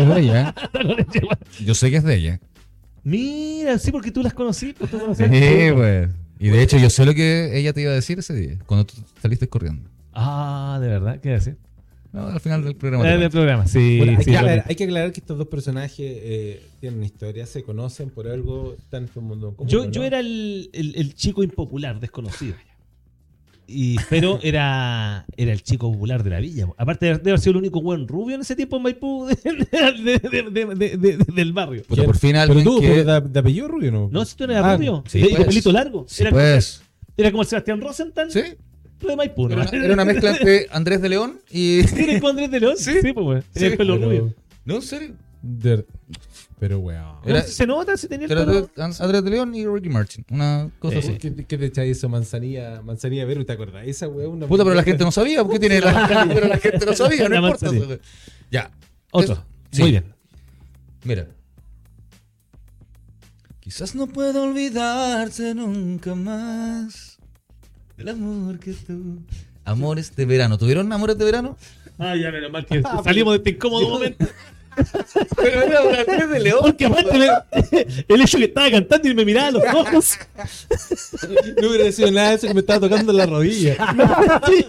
[0.08, 0.50] de ella.
[0.50, 1.40] Estaba con el yegua.
[1.66, 2.40] Yo sé que es de ella.
[3.04, 4.74] Mira, sí, porque tú las conocí.
[4.78, 5.74] Pues tú Sí, conocías.
[5.74, 6.10] pues.
[6.40, 8.86] Y de hecho, yo sé lo que ella te iba a decir ese día, cuando
[8.86, 9.90] tú saliste corriendo.
[10.14, 11.58] Ah, de verdad, ¿qué decir?
[12.12, 13.10] No, al final del programa.
[13.14, 13.98] En el programa, sí.
[13.98, 17.46] Bueno, hay, sí, que aclarar, hay que aclarar que estos dos personajes eh, tienen historia,
[17.46, 19.92] se conocen por algo, están en este mundo común, yo, ¿no?
[19.92, 22.56] yo era el, el- el chico impopular, desconocido.
[23.67, 26.67] Y, pero era, era el chico popular de la villa.
[26.78, 29.65] Aparte de de haber sido el único buen rubio en ese tiempo en Maipú de-
[29.71, 31.82] de- de- de- de- de- del barrio.
[31.84, 33.04] Puta, por fin Pero tú, que...
[33.04, 34.10] de, de apellido rubio, ¿no?
[34.12, 35.04] No, si tú no eras Ah, rubio.
[35.08, 35.47] sí, de, de pues.
[35.47, 36.06] pelito largo.
[36.08, 36.84] Sí, era, pues.
[37.17, 38.41] era como el Sebastián Rosenthal, Sí.
[39.01, 39.47] de Maipú.
[39.47, 39.69] Era ¿no?
[39.69, 41.80] una, era una mezcla entre Andrés de León y...
[41.80, 42.75] ¿Eres con Andrés de León?
[42.78, 42.91] Sí.
[43.01, 43.45] Sí, pues.
[43.45, 44.34] Tenía el Sí, pelo pero, rubio.
[44.65, 45.15] No, en serio.
[45.41, 45.86] de-
[46.60, 47.18] pero weón.
[47.26, 48.70] Era- se nota si tenía el Era pelo.
[48.78, 50.26] Andrés de León y Ricky Martin.
[50.30, 51.18] Una cosa Eh, así.
[51.18, 52.08] ¿Qué, qué te echáis eso?
[52.10, 53.86] Manzanilla, manzanilla Vero, ¿te acordás?
[53.88, 54.34] Esa weón.
[54.34, 55.44] Una Puta, pero la gente no sabía.
[55.44, 56.26] ¿Por qué tiene la...
[56.34, 57.70] pero la gente no sabía, no importa.
[58.52, 58.72] Ya.
[59.12, 59.34] Otro.
[59.34, 59.39] Es-
[59.78, 59.82] sí.
[59.82, 60.06] Muy bien.
[61.04, 61.28] Mira.
[63.60, 67.18] Quizás no pueda olvidarte nunca más
[67.98, 69.20] del amor que tú.
[69.63, 70.58] Amores de verano.
[70.60, 71.58] ¿Tuvieron amores de verano?
[71.98, 74.26] Ah, ya menos mal que salimos de este incómodo momento.
[75.38, 76.60] Pero era un Andrés de León.
[76.62, 80.18] Porque aparte me- el hecho que estaba cantando y me miraba a los ojos.
[81.62, 83.76] No hubiera sido nada de eso que me estaba tocando la rodilla.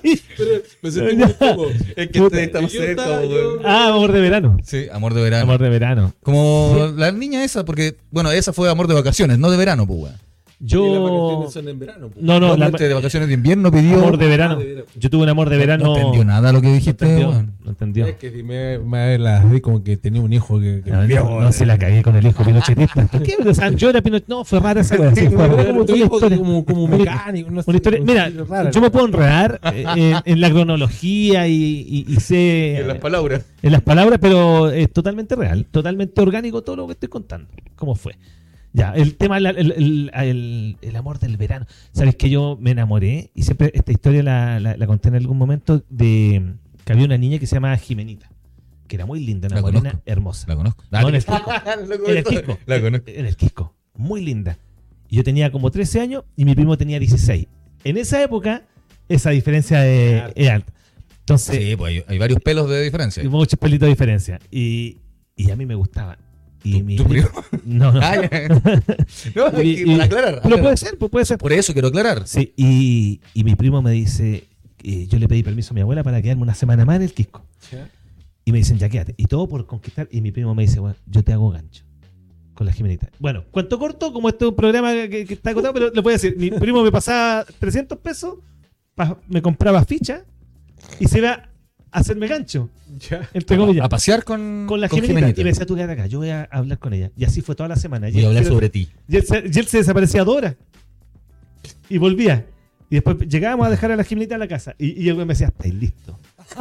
[0.03, 0.23] Sí.
[0.37, 0.51] Pero
[0.83, 1.71] me sentí muy cómodo.
[1.97, 3.61] Es que Puta, estamos yo cerca, weón.
[3.65, 4.57] Ah, amor de verano.
[4.65, 5.43] Sí, amor de verano.
[5.45, 6.15] Amor de verano.
[6.23, 9.99] Como la niña esa, porque, bueno, esa fue amor de vacaciones, no de verano, pues,
[10.01, 10.26] weón.
[10.59, 11.03] Y las Yo.
[11.03, 12.09] vacaciones son en verano.
[12.09, 12.25] pues.
[12.25, 13.99] No, no, la- de vacaciones de invierno pidió.
[13.99, 14.55] amor de verano.
[14.55, 14.87] Ah, de verano.
[14.97, 15.85] Yo tuve un amor de verano.
[15.85, 17.29] No entendió nada lo que No dijiste, entendió.
[17.29, 17.53] weón.
[17.63, 18.07] No entendió.
[18.07, 21.03] Es que si me, me las vi como que tenía un hijo que, que No,
[21.03, 21.53] no, viejo, no, eh.
[21.53, 23.07] se la cagué con el hijo pinochetista.
[23.07, 23.37] ¿Por qué?
[23.47, 24.29] O sea, yo era Pinochet.
[24.29, 24.97] No, fue rara esa.
[25.15, 25.75] Sí, fue rara.
[25.75, 25.85] Como
[26.19, 27.51] como, como mecánico.
[27.51, 28.93] No sé, Una historia- Mira, rara, yo me ¿no?
[28.93, 33.45] puedo enredar eh, en, en la cronología y, y- y sé En las palabras.
[33.63, 37.49] en las palabras, pero es totalmente real, totalmente orgánico todo lo que estoy contando.
[37.75, 38.17] ¿Cómo fue?
[38.77, 41.67] Ya, el tema, el, el- el- amor del verano.
[41.93, 45.39] Sabes que yo me enamoré y siempre esta historia la, la- la conté en algún
[45.39, 48.31] momento de que había una niña que se llamaba Jimenita,
[48.87, 50.03] que era muy linda, una La morena conozco.
[50.05, 50.47] hermosa.
[50.49, 50.85] La conozco.
[50.91, 51.51] No, en el Quisco.
[52.07, 52.59] En el Quisco.
[52.67, 53.11] La conozco.
[53.11, 53.75] En el Quisco.
[53.95, 54.59] Muy linda.
[55.09, 57.47] Y yo tenía como 13 años y mi primo tenía 16.
[57.85, 58.63] En esa época,
[59.09, 60.73] esa diferencia es, alta.
[61.21, 63.25] Entonces, Sí, pues hay, hay varios pelos de diferencia.
[63.29, 64.39] muchos pelitos de diferencia.
[64.51, 64.99] Y,
[65.35, 66.19] y a mí me gustaba.
[66.69, 67.29] Y ¿Tu- mi tu primo-
[67.65, 68.01] No, no.
[68.03, 68.17] Ah.
[69.35, 70.41] No, Y- que y- para aclarar.
[70.43, 71.39] Pero puede ser, pues puede ser.
[71.39, 72.27] Por eso quiero aclarar.
[72.27, 74.45] Sí, y, y mi primo me dice,
[74.83, 77.13] eh, yo le pedí permiso a mi abuela para quedarme una semana más en el
[77.13, 77.45] Quisco.
[78.45, 79.15] Y me dicen, ya quédate.
[79.17, 80.09] Y todo por conquistar.
[80.11, 81.85] Y mi primo me dice, bueno, yo te hago gancho.
[82.55, 83.11] Con la Jimenita.
[83.19, 86.13] Bueno, cuento corto, como este es un programa que, que está acotado, pero le voy
[86.13, 88.37] a decir, mi primo me pasaba 300 pesos,
[89.29, 90.25] me compraba ficha
[90.99, 91.49] y se iba a
[91.99, 92.71] hacerme gancho,
[93.11, 93.29] Ya.
[93.35, 93.85] entre comillas.
[93.85, 95.41] A pasear con, con la Jimenita.
[95.41, 97.11] Y me decía, tú quédate acá, yo voy a hablar con ella.
[97.17, 98.09] Y así fue toda la semana.
[98.13, 98.89] Voy a hablar sobre ti.
[99.09, 100.57] Y él, se, y él se desaparecía dos horas.
[101.89, 102.47] Y volvía.
[102.89, 104.75] Y después llegábamos a dejar a la Jimenita en la casa.
[104.79, 106.19] Y, y el güey me decía, estáis listo.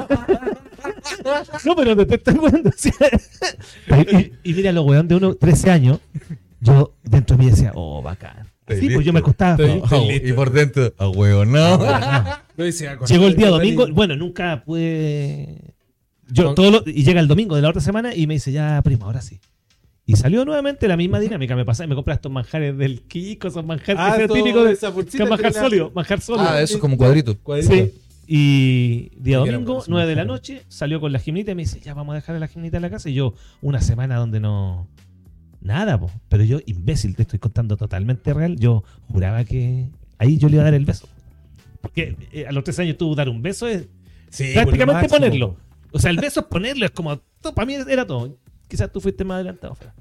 [1.66, 2.72] no, pero no te estoy jugando.
[4.44, 6.00] y, y mira, lo weón de uno, 13 años,
[6.60, 8.48] yo dentro de mí decía, oh, bacán.
[8.68, 9.52] Sí, pues yo me acostaba.
[9.52, 10.28] Estoy- no, estoy Oh, listo.
[10.28, 11.78] y por dentro, a huevo, no.
[11.78, 11.78] No
[12.58, 13.88] con- Llegó el día con- domingo.
[13.94, 15.75] Bueno, nunca pude.
[16.30, 18.52] Yo, Con- todo lo- y llega el domingo de la otra semana y me dice,
[18.52, 19.40] ya, primo, ahora sí.
[20.08, 21.56] Y salió nuevamente la misma dinámica.
[21.56, 24.38] Me pasé y me compré estos manjares del Kiko, esos manjares Ah, que son todo
[24.38, 24.72] típicos de.
[24.74, 26.48] esa que es manjar sólido, manjar sólido.
[26.48, 27.36] Ah, eso es como un cuadrito.
[27.40, 27.74] Cuadrito.
[27.74, 27.92] Sí.
[28.28, 31.64] Y día domingo, bueno, sí, 9 de la noche, salió con la gimnita y me
[31.64, 33.10] dice, ya vamos a dejar a la gimnita en la casa.
[33.10, 34.88] Y yo, una semana donde no.
[35.62, 36.12] Nada, po.
[36.30, 38.58] Pero yo, imbécil, te estoy contando totalmente real.
[38.58, 39.88] Yo juraba que
[40.20, 41.08] ahí yo le iba a dar el beso.
[41.82, 43.88] Porque eh, a los tres años tú dar un beso es
[44.30, 45.18] Sí, prácticamente lo máximo.
[45.20, 45.58] ponerlo.
[45.96, 47.22] O sea, el beso es ponerlo, es como.
[47.56, 48.38] Para mí era todo.
[48.68, 49.94] Quizás tú fuiste más adelantado, Fran.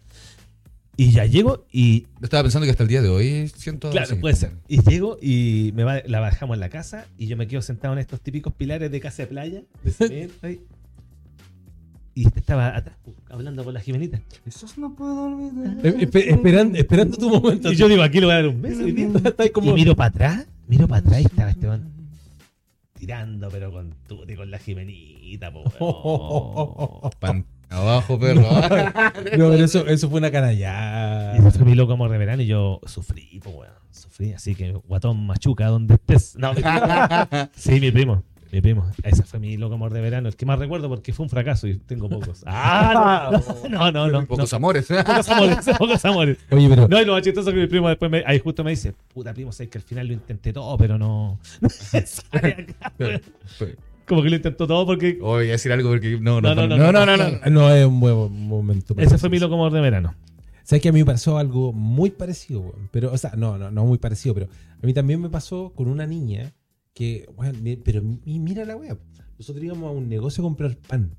[0.97, 3.91] Y ya llego y Estaba pensando que hasta el día de hoy siento.
[3.91, 4.15] Claro, sí.
[4.17, 4.53] puede ser.
[4.69, 7.95] Y llego y me va- la bajamos en la casa y yo me quedo sentado
[7.95, 9.63] en estos típicos pilares de casa de playa.
[9.83, 10.61] de cemento ahí.
[12.15, 14.21] y estaba atrás, pu, hablando con la Jimenita.
[14.47, 15.85] Esos no puedo olvidar.
[15.85, 17.73] Eh, espe- esperando, esperando tu momento.
[17.73, 18.87] Y yo digo, aquí le voy a dar un beso.
[18.87, 21.91] Y, Está ahí como- y miro para atrás, miro para atrás y estaba Esteban
[23.05, 27.11] tirando, pero con tuti, con la Jimenita, po.
[27.21, 28.43] Pan abajo, perro.
[29.37, 31.37] No, pero eso, eso fue una canalla.
[31.37, 33.75] Y fue mi loco amor de verano y yo sufrí, po, weón.
[33.91, 36.37] Sufrí, así que guatón machuca donde estés.
[36.37, 36.53] No,
[37.55, 38.23] sí, mi primo.
[38.63, 38.87] Primo.
[39.03, 40.29] Ese fue mi loco amor de verano.
[40.29, 42.43] El que más recuerdo porque fue un fracaso y tengo pocos.
[42.47, 43.31] Ah,
[43.69, 44.09] no, no, no.
[44.21, 44.57] no, Pocos no.
[44.57, 44.87] amores.
[44.87, 46.39] Pocos amores, pocos amores.
[46.51, 48.95] Oye, pero No, y lo chistoso que mi primo después me, ahí justo me dice,
[49.13, 51.39] puta primo, sé que al final lo intenté todo, pero no.
[51.61, 53.23] no se sale acá, weón".
[54.07, 56.19] Como que lo intentó todo porque Voy a decir algo porque.
[56.21, 56.77] No, no, No, no.
[56.77, 57.71] no, No, no, no, no.
[57.75, 58.95] es un buen momento.
[58.99, 60.15] ese fue mi loco amor de verano.
[60.63, 62.75] ¿Sabes que a mí me pasó algo muy parecido?
[62.91, 64.49] Pero, o sea, no, no, no muy parecido, pero
[64.83, 66.53] a mí también me pasó con una niña
[66.95, 67.27] que,
[67.63, 68.97] mi- pero mi- mira la wea.
[69.39, 71.17] Nosotros íbamos a un negocio a comprar pan.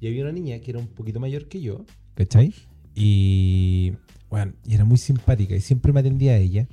[0.00, 2.54] Y había una niña que era un poquito mayor que yo, ¿cachai?
[2.94, 3.92] Y,
[4.30, 6.68] bueno, y era muy simpática y siempre me atendía a ella.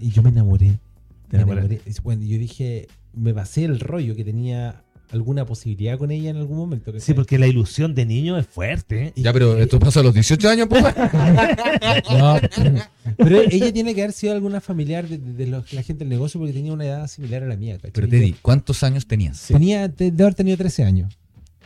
[0.00, 0.66] Y yo me enamoré.
[1.30, 1.80] Me enamoré.
[2.02, 6.56] Bueno, yo dije, me pasé el rollo que tenía alguna posibilidad con ella en algún
[6.58, 6.92] momento.
[6.98, 9.06] Sí, porque la ilusión de niño es fuerte.
[9.06, 9.12] ¿eh?
[9.16, 10.82] Ya, pero esto pasa a los 18 años, pues.
[12.18, 12.38] No,
[13.16, 16.08] pero ella tiene que haber sido alguna familiar de, de- de los- la gente del
[16.10, 17.76] negocio porque tenía una edad similar a la mía.
[17.76, 17.92] ¿cachai?
[17.92, 19.46] Pero Teddy, ¿cuántos años tenías?
[19.48, 21.18] Tenía, de, de haber tenido 13 años.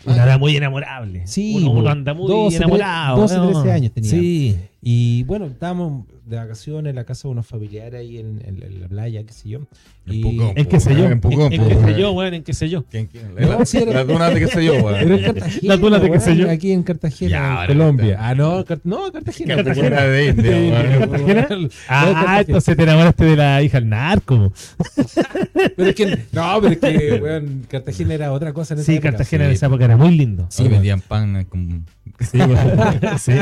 [0.04, 1.26] Una edad muy enamorable.
[1.26, 3.16] Sí, uno, uno anda muy 12, enamorado.
[3.22, 3.50] 12, ¿no?
[3.62, 4.10] 13 años tenía.
[4.10, 4.56] Sí.
[4.84, 8.80] Y bueno, estábamos de vacaciones en la casa de unos familiares ahí en, en- en
[8.80, 9.60] la playa, qué sé yo.
[10.06, 10.52] En Y- Pucón.
[10.56, 11.04] En qué sé yo.
[11.04, 12.84] En Pucón, En qué pues, sé yo, weón, en qué sé yo.
[12.90, 15.22] ¿Quién, La- sí, dunas de qué sé yo, Pero en weón.
[15.22, 15.58] Cartagena.
[15.68, 16.50] Las dunas de qué sé yo.
[16.50, 18.10] Aquí en Cartagena, Ya, en ahora Colombia.
[18.14, 18.28] está.
[18.28, 19.54] Ah, no, Car- no, Cartagena.
[19.56, 20.02] Cartagena.
[20.02, 21.70] de India, Sí, weón.
[21.88, 22.40] Ah, Cartagena.
[22.40, 24.52] entonces te enamoraste de la hija del narco.
[25.76, 28.94] Pero es que, no, pero es que, weón, Cartagena era otra cosa en esa Sí,
[28.96, 29.10] época.
[29.10, 29.54] Cartagena en sí.
[29.54, 30.46] esa época era muy lindo.
[30.50, 31.86] Sí, vendían pan eh, con.
[32.18, 33.00] Sí, weón.
[33.18, 33.32] Sí.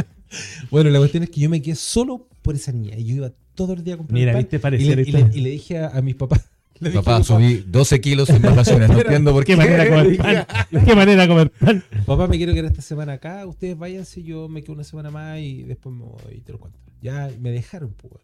[0.71, 2.97] Bueno, la cuestión es que yo me quedé solo por esa niña.
[2.97, 4.43] Y yo iba todo el día a comprar Mira, pan.
[4.43, 6.49] viste, y parecía le, la y le- y le dije a, a mis papás.
[6.81, 8.89] le dije, Papá, papá, subí 12 kilos en vacaciones.
[8.89, 9.53] No entiendo por qué.
[9.53, 10.47] Qué manera comer pan.
[10.87, 11.85] Qué manera comer pan.
[12.07, 13.45] papá, me quiero quedar esta semana acá.
[13.47, 16.59] Ustedes váyanse, yo me quedo una semana más y después me voy y te lo
[16.59, 16.79] cuento.
[17.03, 18.15] Ya me dejaron, pues.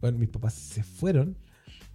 [0.00, 1.36] Bueno, mis papás se fueron.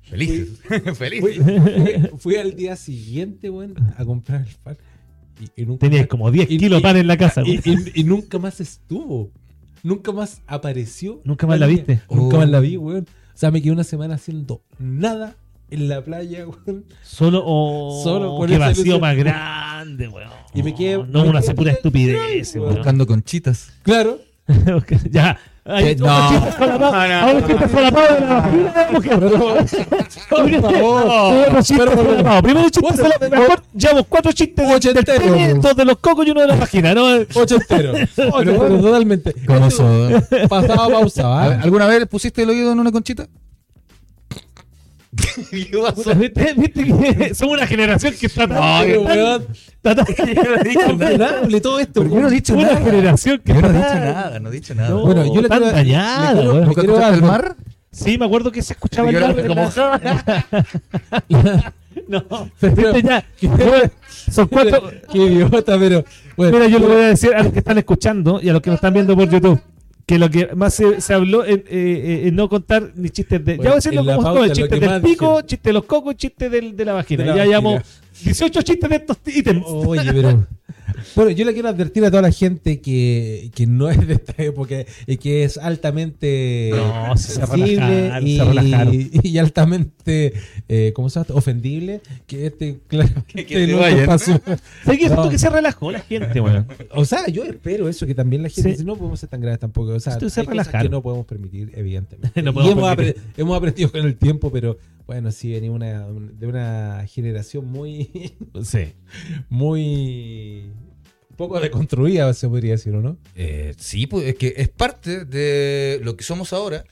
[0.04, 0.60] Feliz.
[0.96, 1.20] Feliz.
[1.20, 4.78] Fui, fui- fui al día siguiente, weón, a comprar el pan.
[5.58, 7.42] Y, y Tenías más- como 10 y- kilos de pan en la casa.
[7.46, 7.78] y, güey.
[7.94, 9.32] y- y nunca más estuvo.
[9.88, 11.22] Nunca más apareció.
[11.24, 12.02] Nunca más la viste.
[12.10, 12.40] Nunca Oh.
[12.40, 13.06] más la vi, weón.
[13.10, 15.38] O sea, me quedé una semana haciendo nada
[15.70, 16.84] en la playa, weón.
[17.04, 19.02] Solo o Solo con qué vacío ilusión.
[19.02, 20.30] más grande, weón.
[20.54, 22.76] Y me quedé- No, me una quedé- pura estupidez, weón.
[22.76, 23.72] Buscando conchitas.
[23.84, 24.20] Claro.
[25.12, 25.38] ya.
[25.68, 26.08] Ay, No.
[26.10, 29.20] Ahora chiste solapado de la vagina de mujer.
[30.30, 32.44] Por favor.
[32.44, 33.04] Primero chiste
[33.74, 36.94] llevamos cuatro chistes del Ochenteros, pene, dos de los cocos y uno de la vagina,
[36.94, 37.06] ¿no?
[37.36, 37.94] Ocho entero.
[38.16, 39.36] pero, totalmente.
[40.48, 41.64] Pasaba pausa, A ver, ¿va?
[41.64, 43.28] ¿Alguna vez pusiste el oído en una conchita?
[45.12, 49.48] ¿Viste, viste que somos una generación que está tan- tan- weón.
[51.62, 52.04] todo esto.
[52.04, 52.82] Yo no he dicho una nada.
[52.82, 54.90] generación que Yo no he dicho nada, no he dicho nada.
[54.90, 56.60] No, Bueno, yo le tan quiero- dañada, le quiero- weón.
[56.62, 57.28] le ¿Nunca quiero escuchaste el algo.
[57.28, 57.56] mar?
[57.92, 59.70] Sí, me acuerdo que se escuchaba el como-
[62.08, 62.24] No,
[62.60, 63.26] Pero- ya.
[64.32, 64.92] Son cuatro.
[65.12, 66.06] Qué idiota, pero.
[66.36, 68.62] Bueno, Mira, yo le voy a decir a los que están escuchando y a los
[68.62, 69.60] que nos están viendo por YouTube
[70.08, 73.44] que lo que más se, se habló en, eh, eh, en no contar ni chistes
[73.44, 73.58] de.
[73.58, 75.46] Bueno, ya voy a la como pauta, chistes del pico, dijeron.
[75.46, 77.24] chistes de los cocos, chistes del- de la vagina.
[77.24, 77.60] De la ya vagina.
[77.60, 79.64] llevamos 18 chistes de estos ítems.
[79.68, 80.48] Oye, pero.
[81.16, 84.34] Bueno, yo le quiero advertir a toda la gente que, que no es de esta
[84.44, 89.10] época y que es altamente No, se sensible relajaron, y, se relajaron.
[89.24, 90.34] y altamente,
[90.68, 91.28] eh, ¿cómo se llama?
[91.38, 92.02] Ofendible.
[92.26, 94.06] Que este, claro, Que este te nunca vayan.
[94.06, 94.42] pasó.
[94.46, 94.98] ¿Sabes qué?
[94.98, 95.30] Siento No.
[95.30, 96.68] que se relajó la gente, weón.
[96.92, 98.84] O sea, yo espero eso, que también la gente Sí.
[98.84, 99.92] no podemos ser tan graves tampoco.
[99.94, 100.82] O sea, Esto hay se cosas relajaron.
[100.88, 102.42] que no podemos permitir, evidentemente.
[102.42, 103.22] No y hemos, permitir.
[103.22, 108.10] apre- hemos aprendido con el tiempo, pero bueno, sí, venimos una, de una generación muy,
[108.64, 108.94] Sí.
[109.50, 110.64] muy
[111.38, 113.18] poco deconstruida, se podría decir, ¿o no?
[113.36, 116.84] Eh, sí, pues es que es parte de lo que somos ahora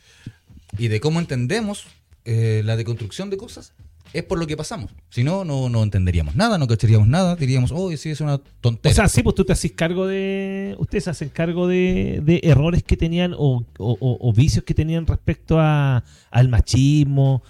[0.77, 1.87] y de cómo entendemos
[2.25, 3.73] eh, la deconstrucción de cosas.
[4.13, 4.91] Es por lo que pasamos.
[5.09, 8.41] Si no, no, no entenderíamos nada, no cacharíamos nada, diríamos, oh, sí, es una O
[8.61, 8.95] tontería.
[8.95, 10.73] sea, sí, pues tú te haces cargo de.
[10.79, 14.73] Ustedes se hacen cargo de, de errores que tenían o, o- o- o vicios que
[14.73, 17.43] tenían respecto a, al machismo.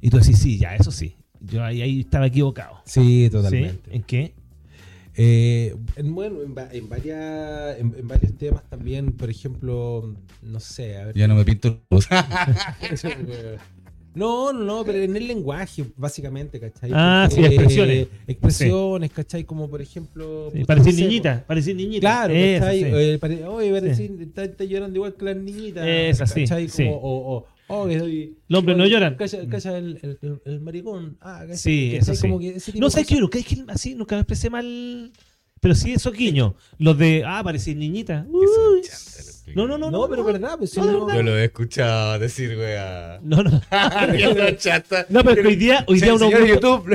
[0.00, 1.14] Y tú decís, sí, ya, eso sí.
[1.40, 2.80] Yo ahí, ahí estaba equivocado.
[2.84, 3.70] Sí, ¿Sí?
[3.90, 4.32] ¿En qué?
[5.20, 10.96] Eh, en, bueno, en, en varias, en, en varios temas también, por ejemplo, no sé,
[10.96, 11.16] a ver.
[11.16, 12.06] ya no me pinto los
[14.14, 16.90] No, no, no, pero en el lenguaje, básicamente, ¿cachai?
[16.92, 17.96] Ah, Porque, sí, expresiones.
[17.96, 19.44] eh, expresiones, ¿cachai?
[19.44, 20.50] Como por ejemplo.
[20.52, 22.00] Sí, no sé, niñita, parecís niñita.
[22.00, 22.78] Claro, Eso, ¿cachai?
[22.80, 22.86] sí.
[22.92, 25.86] Eh, pare- Oye, parecís, está, está llorando igual que las niñitas.
[25.86, 26.68] Esa, sí, ¿cachai?
[26.68, 26.84] sí.
[26.84, 29.14] Como, o, o, oh, que soy- Los hombres no lloran.
[29.16, 31.16] Calla, calla el, el, el- el maricón.
[31.20, 31.56] Ah, ¿cachai?
[31.56, 32.14] Sí, ¿cachai?
[32.14, 32.20] eso sí.
[32.28, 33.16] Como que ese tipo No, ¿sabes qué?
[33.20, 35.12] Nunca, es que así, nunca me expresé mal.
[35.60, 36.54] Pero sí, eso guiño.
[36.78, 38.26] Los de, ah, parecís niñita.
[38.28, 38.46] Uy.
[39.54, 39.90] No, no, no.
[39.90, 43.18] No, pero verdad, pues si No, no, de Yo lo he escuchado decir, wea.
[43.22, 43.50] No, no.
[45.08, 46.26] No, pero es que hoy día, hoy día uno.
[46.26, 46.86] señor YouTube,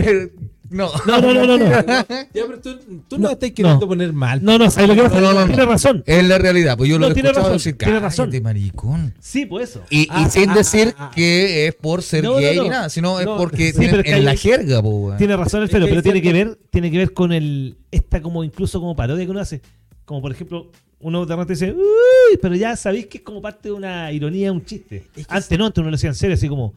[0.73, 0.89] no.
[1.07, 1.57] No, no, no, no.
[1.57, 3.87] No, Ya, pero tú, tú no, No, estás queriendo no.
[3.87, 4.43] poner mal.
[4.43, 5.21] no, no, ¿sabes lo que pasa?
[5.21, 5.69] No, no, no, Tiene no.
[5.71, 6.03] razón.
[6.05, 8.25] Es la realidad, pues yo lo No, he tiene escuchado razón, decir, tiene razón.
[8.25, 9.13] "Cállate, maricón.
[9.19, 9.83] Sí, pues eso.
[9.89, 11.11] Y, y Ah, sin ah, decir ah, ah.
[11.15, 12.63] que es por ser No, no, gay no.
[12.63, 15.17] ni nada, sino es No, porque sí, en hay- la jerga, weón.
[15.17, 18.43] Tiene razón el que pero tiene que ver, tiene que ver con el, esta como
[18.43, 19.61] incluso como parodia que uno hace.
[20.05, 23.69] Como por ejemplo, uno de repente dice, uy, pero ya sabéis que es como parte
[23.69, 25.03] de una ironía, un chiste.
[25.15, 26.73] Es que antes no, antes uno lo hacía en serio, así como,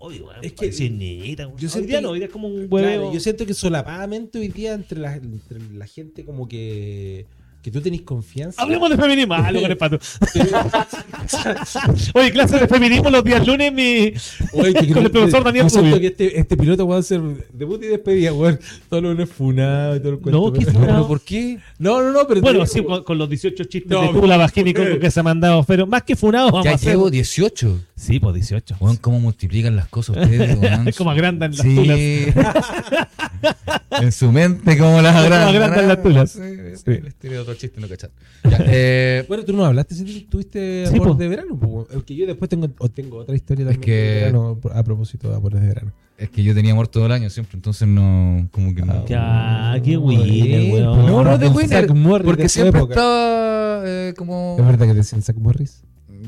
[0.00, 1.46] uy, weón, Es que- niñita.
[1.46, 1.58] weón".
[1.58, 3.12] yo hoy día que- no, hoy día es como un Claro, hueveo.
[3.12, 7.26] yo siento que solapadamente hoy día entre la, entre la gente como que
[7.60, 8.62] que tú tenés confianza.
[8.62, 9.34] Hablemos de feminismo.
[9.34, 9.98] Ah, lo con el pato.
[12.14, 14.12] Oye, clase de feminismo los días lunes, mi.
[14.52, 15.98] Oye, que con el profesor Daniel Rubio.
[16.00, 17.20] que este, este piloto va a ser
[17.52, 18.58] debut y despedida, weón.
[18.88, 20.40] Todo lo es funado y todo el cuento.
[20.40, 20.92] No, ¿qué pero- funado?
[20.94, 21.58] ¿Pero por qué?
[21.78, 24.36] No, no, no, pero Bueno, te- sí, con, con los 18 chistes No, de Tula
[24.36, 26.90] Vagina y Coco que se ha mandado, pero más que funado, vamos a Ya hacer.
[26.92, 27.80] llevo 18.
[27.98, 28.76] Sí, pues 18.
[28.80, 30.88] Weón, ¿cómo multiplican las cosas ustedes, weón?
[30.96, 31.74] Como agrandan las Sí.
[31.74, 31.98] tulas.
[34.02, 35.48] en su mente, como las Como agrandan.
[35.54, 36.30] agrandan las tulas.
[36.30, 38.10] Sí, les tiré otro chiste, no cachar.
[38.48, 41.14] Ya, eh, Bueno, tú no hablaste si tuviste Sí, amor po.
[41.14, 41.86] de verano, po.
[42.06, 45.36] que yo después tengo, o tengo otra historia Es que- de verano a propósito de
[45.36, 45.92] amores de verano.
[46.16, 49.06] es que yo tenía amor todo el año siempre, entonces no, como que no.
[49.06, 51.06] Ya, qué winner, weón.
[51.06, 51.86] No, no, de winner.
[52.24, 52.94] Porque siempre época.
[52.94, 54.56] estaba eh, como.
[54.58, 55.82] ¿Es verdad que te decían Zack Morris?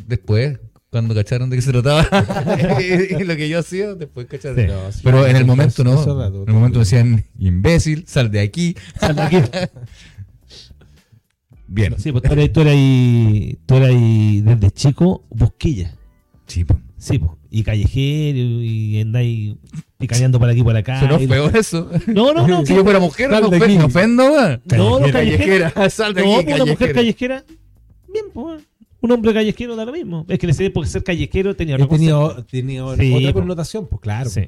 [0.07, 0.59] Después,
[0.91, 2.09] cuando cacharon de qué se trataba
[2.81, 4.57] y, y lo que yo hacía, después cacharon.
[4.59, 4.67] Sí.
[4.67, 6.03] No, sí, Pero en el momento no.
[6.03, 8.77] En el momento me decían, imbécil, sal de aquí.
[8.99, 9.37] Sal de aquí.
[11.69, 11.95] Bien.
[11.99, 15.95] Sí, pues tú eras, tú eras ahí, tú eras ahí desde chico busquilla.
[16.47, 16.81] Sí, po.
[16.99, 17.33] Sí, pues.
[17.53, 19.55] Y callejero y andáis
[19.99, 21.01] picaneando por aquí por acá.
[21.01, 21.89] Sonó y- feo eso.
[22.09, 22.67] No, no, no.
[22.67, 24.63] Si yo fuera mujer, no me ofendo, me ofendo, weón.
[24.67, 25.71] No, no, callejera.
[25.71, 27.45] Callejera, sal de No, aquí, pues, una mujer callejera.
[28.13, 28.63] Bien, pues.
[29.03, 30.27] Un hombre callejero da lo mismo.
[30.29, 32.45] Es que en época ser callejero tenía tenido, concepto.
[32.51, 33.39] tenía Sí, otra po.
[33.41, 34.29] connotación, pues claro.
[34.31, 34.43] Sí.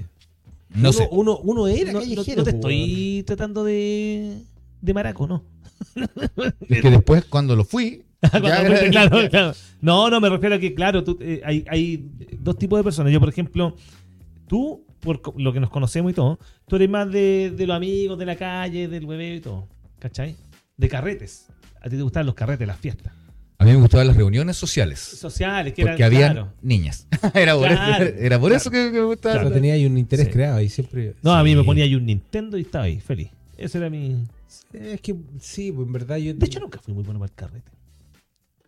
[0.75, 1.09] No uno, sé.
[1.11, 2.37] Uno, uno era No, callejero.
[2.39, 4.39] no te po, estoy tratando de,
[4.81, 5.43] de maraco, ¿no?
[6.69, 8.03] Es que después, cuando lo fui.
[8.31, 9.53] Cuando ya fuiste, era- claro, claro.
[9.81, 13.13] No, no, me refiero a que, claro, tú, eh, hay, hay dos tipos de personas.
[13.13, 13.75] Yo, por ejemplo,
[14.47, 16.39] tú, por lo que nos conocemos y todo,
[16.69, 19.67] tú eres más de, de los amigos, de la calle, del hueveo y todo.
[19.99, 20.37] ¿Cachai?
[20.77, 21.49] De carretes.
[21.81, 23.13] A ti te gustaban los carretes, las fiestas.
[23.63, 24.99] A mí me gustaban las reuniones sociales.
[24.99, 26.53] Sociales, que Porque eran, había claro.
[26.63, 27.07] niñas.
[27.35, 28.05] era por, Claro.
[28.05, 29.35] eso, era por eso que, que me gustaba.
[29.37, 30.33] Claro, tenía ahí un interés Sí.
[30.33, 31.15] creado y siempre.
[31.23, 33.29] No, a mí me ponía ahí un Nintendo y estaba ahí, feliz.
[33.57, 34.25] Ese era mi...
[34.73, 36.35] Es que sí, pues en verdad yo.
[36.35, 37.71] De hecho, nunca fui muy bueno para el carrete.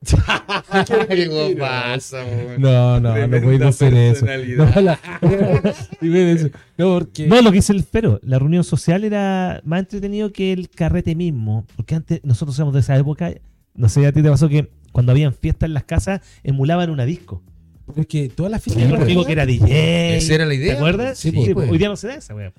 [1.09, 2.23] ¿Qué pasa?
[2.59, 4.27] No, no, no podéis hacer eso.
[4.27, 4.99] No, la-
[6.03, 6.49] eso.
[6.77, 7.27] No, porque.
[7.27, 11.15] No, lo que hice el pero, la reunión social era más entretenido que el carrete
[11.15, 11.65] mismo.
[11.77, 13.33] Porque antes nosotros somos de esa época,
[13.75, 17.05] no sé, a ti te pasó que cuando habían fiestas en las casas, emulaban una
[17.05, 17.43] disco.
[17.87, 18.87] Pero es que todas las fiestas.
[18.91, 20.17] un amigo que era DJ.
[20.17, 20.73] Esa era la idea.
[20.73, 21.19] ¿Te acuerdas?
[21.19, 21.71] Sí, pues, pues.
[21.71, 22.53] Hoy día no se da esa, weón.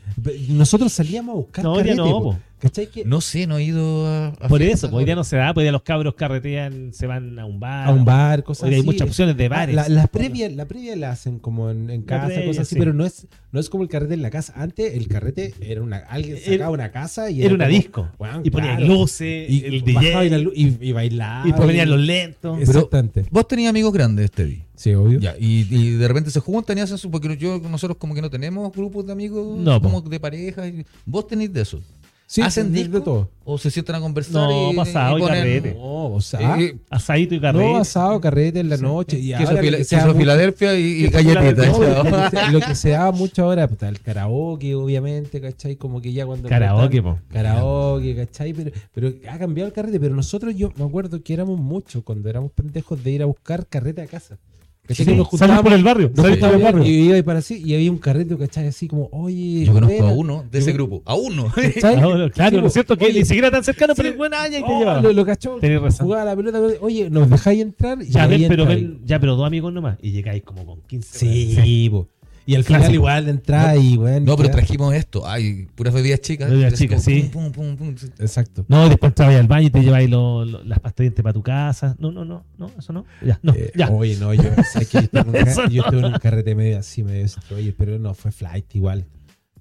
[0.49, 2.37] Nosotros salíamos a buscar No, hoy día no, po.
[2.59, 2.87] ¿Cachai?
[2.87, 4.27] Que No sé, no he ido a.
[4.29, 6.93] a Por eso, pues, hoy día no se da, pues hoy día los cabros carretean,
[6.93, 7.89] se van a un bar.
[7.89, 9.75] a un bar, cosas Hoy día hay muchas opciones de Ah, bares.
[9.75, 12.79] La, la previa, la previa la hacen como en, casa, previa, cosas así, sí.
[12.79, 14.53] pero no es, no es como el carrete en la casa.
[14.55, 18.09] Antes el carrete era una, alguien sacaba una casa y Era una como- disco.
[18.43, 18.93] Y ponían claro.
[18.93, 20.43] luces, y el bajaba y, la DJ.
[20.49, 21.47] luz- y, y bailaba.
[21.47, 21.51] Y
[21.83, 22.59] y- los lentos.
[22.61, 23.25] Exactamente.
[23.31, 24.63] Vos tenías amigos grandes día.
[24.75, 25.19] Sí, obvio.
[25.19, 27.09] Ya, y, y de repente se juntan y hacen su.
[27.09, 29.87] Porque yo, nosotros como que no tenemos grupos de amigos No, po.
[29.89, 30.67] como de pareja.
[30.67, 31.79] y- vos tenés de eso.
[32.27, 32.97] Sí, ¿Hacen de- disco?
[32.97, 33.29] de todo.
[33.43, 34.33] ¿O se sientan a conversar?
[34.49, 35.73] No, y, pasado y y ponen- carrete.
[35.75, 37.63] No, o sea, Eh, Asadito y carrete.
[37.63, 39.19] no asado, carrete en la noche.
[39.19, 41.67] Y queso, ahora Fila- queso mucho- Filadelfia y, galletitas.
[41.67, 45.75] No, lo, que se, da mucho ahora, puta, el karaoke, obviamente, ¿cachai?
[45.75, 46.49] Como que ya cuando.
[46.49, 47.19] Karaoke, po.
[47.31, 48.53] Karaoke, ¿cachai?
[48.53, 49.99] Pero, pero ha cambiado el carrete.
[49.99, 53.67] Pero nosotros, yo me acuerdo que éramos muchos cuando éramos pendejos de ir a buscar
[53.67, 54.39] carrete a casa.
[54.87, 55.05] ¿Cachai?
[55.05, 56.11] Sí, nos juntábamos- por el barrio.
[56.15, 56.85] nos por el barrio.
[56.85, 58.67] Y iba para así, y había un carrete, ¿cachai?
[58.67, 59.65] Así como, oye.
[59.65, 60.09] Yo conozco buena.
[60.11, 61.01] a uno de ese grupo.
[61.05, 61.51] A uno.
[61.85, 62.97] Ah, claro, Sí, ¿no es cierto?
[62.97, 64.11] Que oye, ni siquiera tan cercano, pero sí.
[64.13, 65.01] es buena te oh, llevaba.
[65.01, 65.57] lo, lo cachó.
[65.57, 66.05] Tenés razón.
[66.05, 66.59] Jugaba la pelota.
[66.81, 68.01] Oye, ¿nos dejáis entrar?
[68.01, 69.97] Y Ya ahí ven, pero ven, ya, pero dos amigos nomás.
[70.01, 71.19] Y llegáis como con 15.
[71.19, 72.07] Sí, po.
[72.47, 72.95] Y al final Clásico.
[72.95, 74.25] igual entrada y bueno.
[74.27, 75.27] No, pero trajimos esto.
[75.27, 76.49] Ay, puras bebidas chicas.
[76.51, 77.29] Bebidas chicas, como sí.
[77.33, 78.09] pum, pum, pum, pum.
[78.19, 78.65] Exacto.
[78.67, 81.95] No, después entrabas al baño y te lleváis las pastillas para tu casa.
[81.97, 83.05] No, no, no, no, eso no.
[83.25, 83.89] Ya, no, Eh, ya.
[83.89, 84.97] Oye, no, yo, ¿sabes qué?
[84.97, 85.87] yo, estuve en un, Eso ca- yo no.
[85.87, 89.05] estuve en un carrete medio así, medio destroyer, pero no, fue flight igual.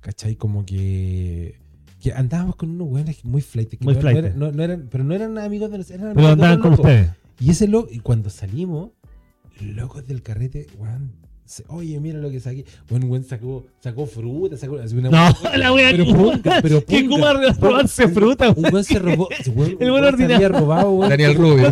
[0.01, 0.37] ¿Cachai?
[0.37, 1.59] Como que,
[2.03, 3.70] que andábamos con unos güeyes muy flight.
[3.70, 4.18] Que Muy no, flight.
[4.18, 6.59] No, eran- no- no eran, pero no eran amigos de nosotros, eran Pero de andaban
[6.59, 7.11] los con ustedes.
[7.40, 8.90] Y ese loco, y cuando salimos,
[9.61, 11.12] locos del carrete, weón.
[11.44, 12.64] Se- Oye, mira lo que saqué.
[12.88, 17.09] Bueno, güey sacó, sacó fruta, sacó una No, la wea Pero punga, pero punga.
[17.09, 19.28] cómo a robarse fruta, Un güey se robó.
[19.30, 20.48] El se ordinario.
[20.48, 20.98] robado.
[21.09, 21.70] Daniel Rubio.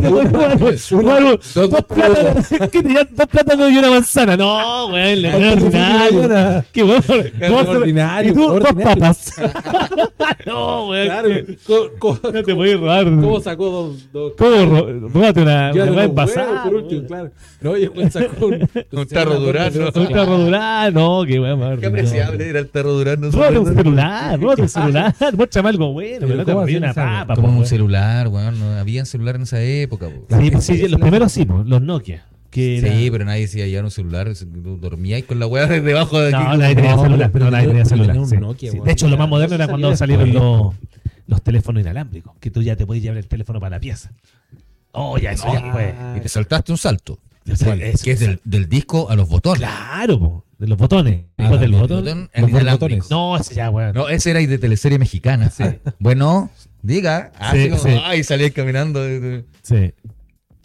[1.54, 4.36] Dos plátanos, que tenían dos plátanos y una manzana.
[4.36, 6.64] No, güey, le fue ordinario.
[6.72, 7.02] Qué bueno.
[7.02, 9.32] ¿Cómo hacer- ordinario, Y tú, dos papas.
[10.46, 11.06] no, güey.
[11.06, 11.28] Claro,
[11.66, 13.04] ¿cómo, cómo- No te puedes robar.
[13.04, 17.30] cómo sacó dos, dos ¿Cómo róbate una, Ya una envasada, por último, claro.
[17.60, 18.68] No, oye, güey, sacó un,
[19.06, 20.02] tarro durazno.
[20.02, 23.30] Un carro durán, no, qué weón Qué apreciable era el perro Durano.
[23.30, 26.94] Róbate un celular, róbate un celular, muéstrame algo bueno, no te ¿cómo robé hacían una
[26.94, 28.58] papa, Como po, un celular, weón.
[28.58, 30.08] No había celular en esa época,
[30.40, 32.24] Sí, pues los primeros sí, los Nokia.
[32.54, 34.30] Era- Sí, pero nadie decía ya un celular.
[34.34, 36.44] Tú dormías con la weá desde debajo de aquí.
[36.44, 38.16] No, nadie tenía No, celular, pero nadie tenía- celular.
[38.26, 38.36] sí.
[38.36, 38.78] Nokia, Sí.
[38.84, 40.74] De hecho, lo más moderno era cuando salieron los,
[41.26, 44.12] los teléfonos inalámbricos, que tú ya te podías llevar el teléfono para la pieza.
[44.94, 45.94] Oh, ya, eso ya fue.
[46.18, 47.18] Y te saltaste un salto.
[47.64, 47.82] ¿Cuál?
[47.82, 49.58] Eso, que es del, del disco a los botones.
[49.60, 51.24] Claro, po, de los botones.
[51.38, 51.80] Ah, del también.
[51.80, 52.04] botón.
[52.34, 53.10] Los botones.
[53.10, 53.94] No, ese ya, weón.
[53.94, 55.50] No, ese era de teleserie mexicana.
[55.98, 56.50] Bueno,
[56.82, 57.32] diga.
[57.38, 57.88] Ah, Sí, sí, como, sí.
[58.04, 59.00] Ay, salía caminando.
[59.62, 59.92] Sí.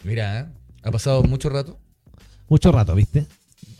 [0.04, 0.46] Mira, ¿eh?
[0.82, 1.78] ha pasado mucho rato.
[2.48, 3.26] Mucho rato, ¿viste?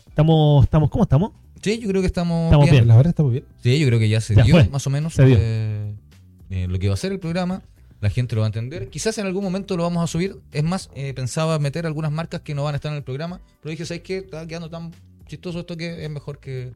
[0.07, 1.31] Estamos, estamos, ¿cómo estamos?
[1.61, 2.75] Sí, yo creo que estamos, Estamos bien.
[2.75, 2.87] bien.
[2.87, 3.45] La verdad está muy bien.
[3.63, 4.69] Sí, yo creo que ya se Ya dio fue.
[4.69, 5.37] más o menos Se dio.
[5.39, 5.93] eh,
[6.51, 7.61] eh, lo que va a ser el programa.
[8.01, 8.89] La gente lo va a entender.
[8.89, 10.37] Quizás en algún momento lo vamos a subir.
[10.51, 13.41] Es más, eh, pensaba meter algunas marcas que no van a estar en el programa.
[13.61, 14.17] Pero dije, ¿sabes qué?
[14.19, 14.91] Está quedando tan
[15.27, 16.71] chistoso esto que es mejor que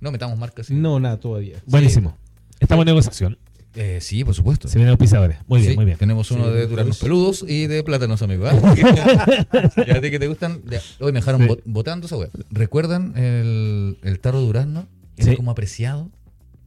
[0.00, 0.66] no metamos marcas.
[0.66, 0.74] sí.
[0.74, 1.62] No, nada, todavía.
[1.66, 2.16] Buenísimo.
[2.58, 3.38] Estamos en negociación.
[3.74, 4.66] Eh, sí, por supuesto.
[4.68, 5.38] Se vienen auspiciadores.
[5.46, 5.96] Muy bien, Sí, muy bien.
[5.96, 8.46] Tenemos uno Sí, de duranos peludos y de plátanos, amigo.
[8.46, 8.52] ¿ah?
[9.86, 10.60] y a ti que te gustan.
[10.68, 12.28] ya, Hoy me dejaron botando esa wea.
[12.50, 14.86] ¿Recuerdan el, el tarro durazno?
[15.16, 15.36] Era Sí.
[15.36, 16.10] como apreciado.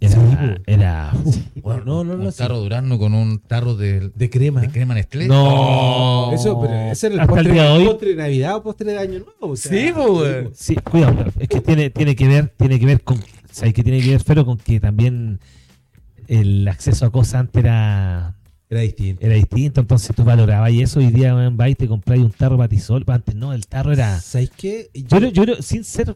[0.06, 1.38] Era, era uf.
[1.56, 2.38] Bueno, no, no, no, Un sí.
[2.39, 4.60] tarro durazno con un tarro de, De crema.
[4.62, 5.28] de crema Nestlé.
[5.28, 6.32] No.
[6.34, 7.86] Eso, pero ese era el Hasta postre, de hoy.
[7.86, 9.34] postre de Navidad o postre de Año Nuevo.
[9.39, 10.24] o sea, Sí, po.
[10.54, 13.18] Sí, cuidado, pero es que tiene, tiene que ver, tiene que ver con,
[13.51, 15.39] ¿sabes qué tiene que ver, pero con que también
[16.28, 18.36] el acceso a cosas antes era,
[18.70, 19.26] Era distinto.
[19.26, 22.32] Era distinto, entonces tú valorabas y eso hoy día weón, vas y te compras un
[22.32, 23.04] tarro batisol.
[23.08, 24.20] Antes no, el tarro era.
[24.20, 24.89] ¿Sabes qué?
[24.93, 26.16] Yo yo creo, sin ser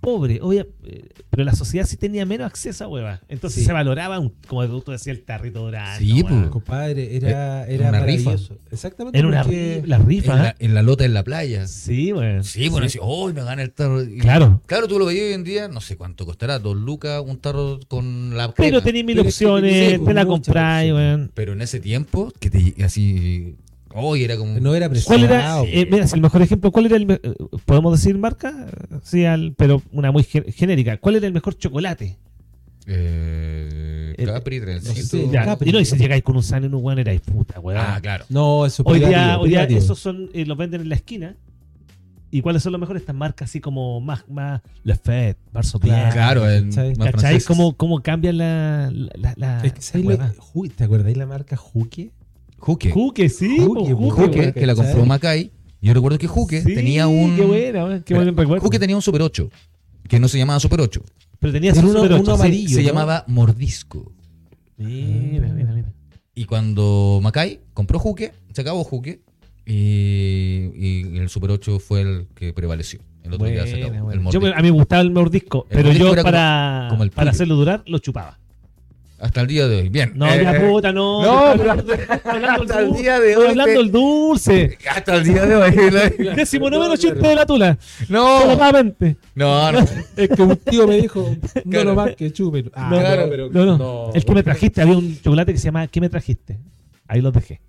[0.00, 3.20] pobre, obvia- eh, pero la sociedad sí tenía menos acceso a hueva.
[3.28, 3.66] Entonces Sí.
[3.66, 5.98] se valoraba, un, como tú decías, el tarrito dorado.
[5.98, 6.48] Sí, pues.
[6.48, 8.34] Compadre, era, Eh, era una rifa.
[8.70, 9.18] Exactamente.
[9.18, 10.36] Era una la En rifa.
[10.36, 10.54] la, ¿eh?
[10.58, 11.66] en la lota en la playa.
[11.66, 12.44] Sí, weón.
[12.44, 14.02] Sí, bueno, decía, oh, me gana el tarro.
[14.02, 14.62] Y- Claro.
[14.66, 17.80] Claro, tú lo veías hoy en día, no sé cuánto costará, dos lucas, un tarro
[17.88, 21.30] con la Pero tenías mil Pero es que opciones, te la compráis, weón.
[21.34, 23.56] Pero en ese tiempo, que te así.
[24.00, 24.58] Hoy era como.
[24.60, 27.20] No era ¿Cuál era, eh, mira, si el mejor ejemplo, cuál era el, me-
[27.64, 28.66] podemos decir marca?
[29.02, 30.96] Sí, al- pero una muy gen- genérica.
[30.98, 32.16] ¿Cuál era el mejor chocolate?
[32.86, 35.16] Eh, Capri, trencito.
[35.16, 35.68] no sé, Ya, Capri.
[35.68, 37.80] y no, y si llegáis con un sano en un weón, erais puta, weón.
[37.80, 38.24] Ah, claro.
[38.28, 39.80] No, eso Hoy día, privativo, hoy día privativo.
[39.80, 41.36] esos son, eh, los venden en la esquina.
[42.30, 43.00] ¿Y cuáles son los mejores?
[43.02, 46.12] Estas marcas así como más, más Le Fête, Barso Claro.
[46.12, 46.88] Claro, en ¿Cachai?
[46.96, 47.20] más ¿Cachai?
[47.20, 47.46] francés.
[47.46, 50.34] ¿Cómo, ¿Cómo cambian la, la, la- Es que, la.
[50.34, 52.10] Ju- ¿Te acordáis la marca Juque?
[52.58, 52.90] Juque.
[52.90, 53.58] Juque, sí.
[53.58, 55.50] Juque, Juque, Juque, que la compró Macay.
[55.80, 57.36] Yo recuerdo que Juque Sí, tenía un.
[57.36, 58.60] Qué buena, qué buen recuerdo.
[58.60, 59.48] Juque tenía un Super 8.
[60.08, 61.02] Que no se llamaba Super 8.
[61.38, 62.30] Pero tenía uno- Super uno 8, sí.
[62.32, 62.68] amarillo.
[62.76, 62.88] Se ¿no?
[62.88, 64.12] llamaba Mordisco.
[64.76, 65.92] Mira, mira, mira.
[66.34, 69.20] Y cuando Macay compró Juque, se acabó Juque.
[69.66, 73.00] Y, y el Super 8 fue el que prevaleció.
[73.22, 74.04] El otro día se acabó.
[74.06, 74.22] buena.
[74.22, 76.86] El Yo a mí me gustaba el mordisco, El pero mordisco yo era como- para,
[76.90, 78.38] como el para hacerlo durar lo chupaba.
[79.20, 79.88] Hasta el día de hoy.
[79.88, 80.12] Bien.
[80.14, 81.22] No, Eh, ya puta, no.
[81.22, 84.78] no, pero hablando hasta el dulce, día de estoy hoy hablando te- el dulce.
[84.90, 85.72] Hasta el día de hoy.
[86.36, 87.76] Décimo noveno chiste de la tula.
[88.08, 88.42] No.
[88.42, 89.16] Solamente.
[89.34, 89.78] No, no.
[90.16, 91.84] Es que un tío me dijo, no Claro.
[91.90, 92.70] lo más que chupen.
[92.74, 93.26] Ah, No, claro.
[93.28, 94.10] pero- No, no.
[94.14, 96.58] El que me trajiste, había un chocolate que se llamaba ¿Qué me trajiste?
[97.08, 97.60] Ahí los dejé.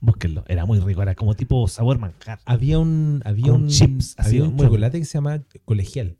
[0.00, 0.44] Búsquenlo.
[0.48, 2.38] Era muy rico, era como tipo sabor manjar.
[2.44, 6.16] Había un, había Con un, chips, había un chocolate que se llama colegial.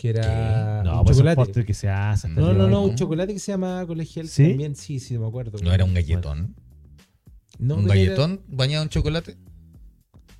[0.00, 1.36] Que era No, un pues chocolate.
[1.36, 2.26] postre que se hace.
[2.30, 4.48] No, no, no, un chocolate que se llama colegial ¿Sí?
[4.48, 5.58] también, sí, sí, me acuerdo.
[5.62, 6.54] No era un galletón.
[7.58, 9.36] No, un era- galletón bañado en chocolate.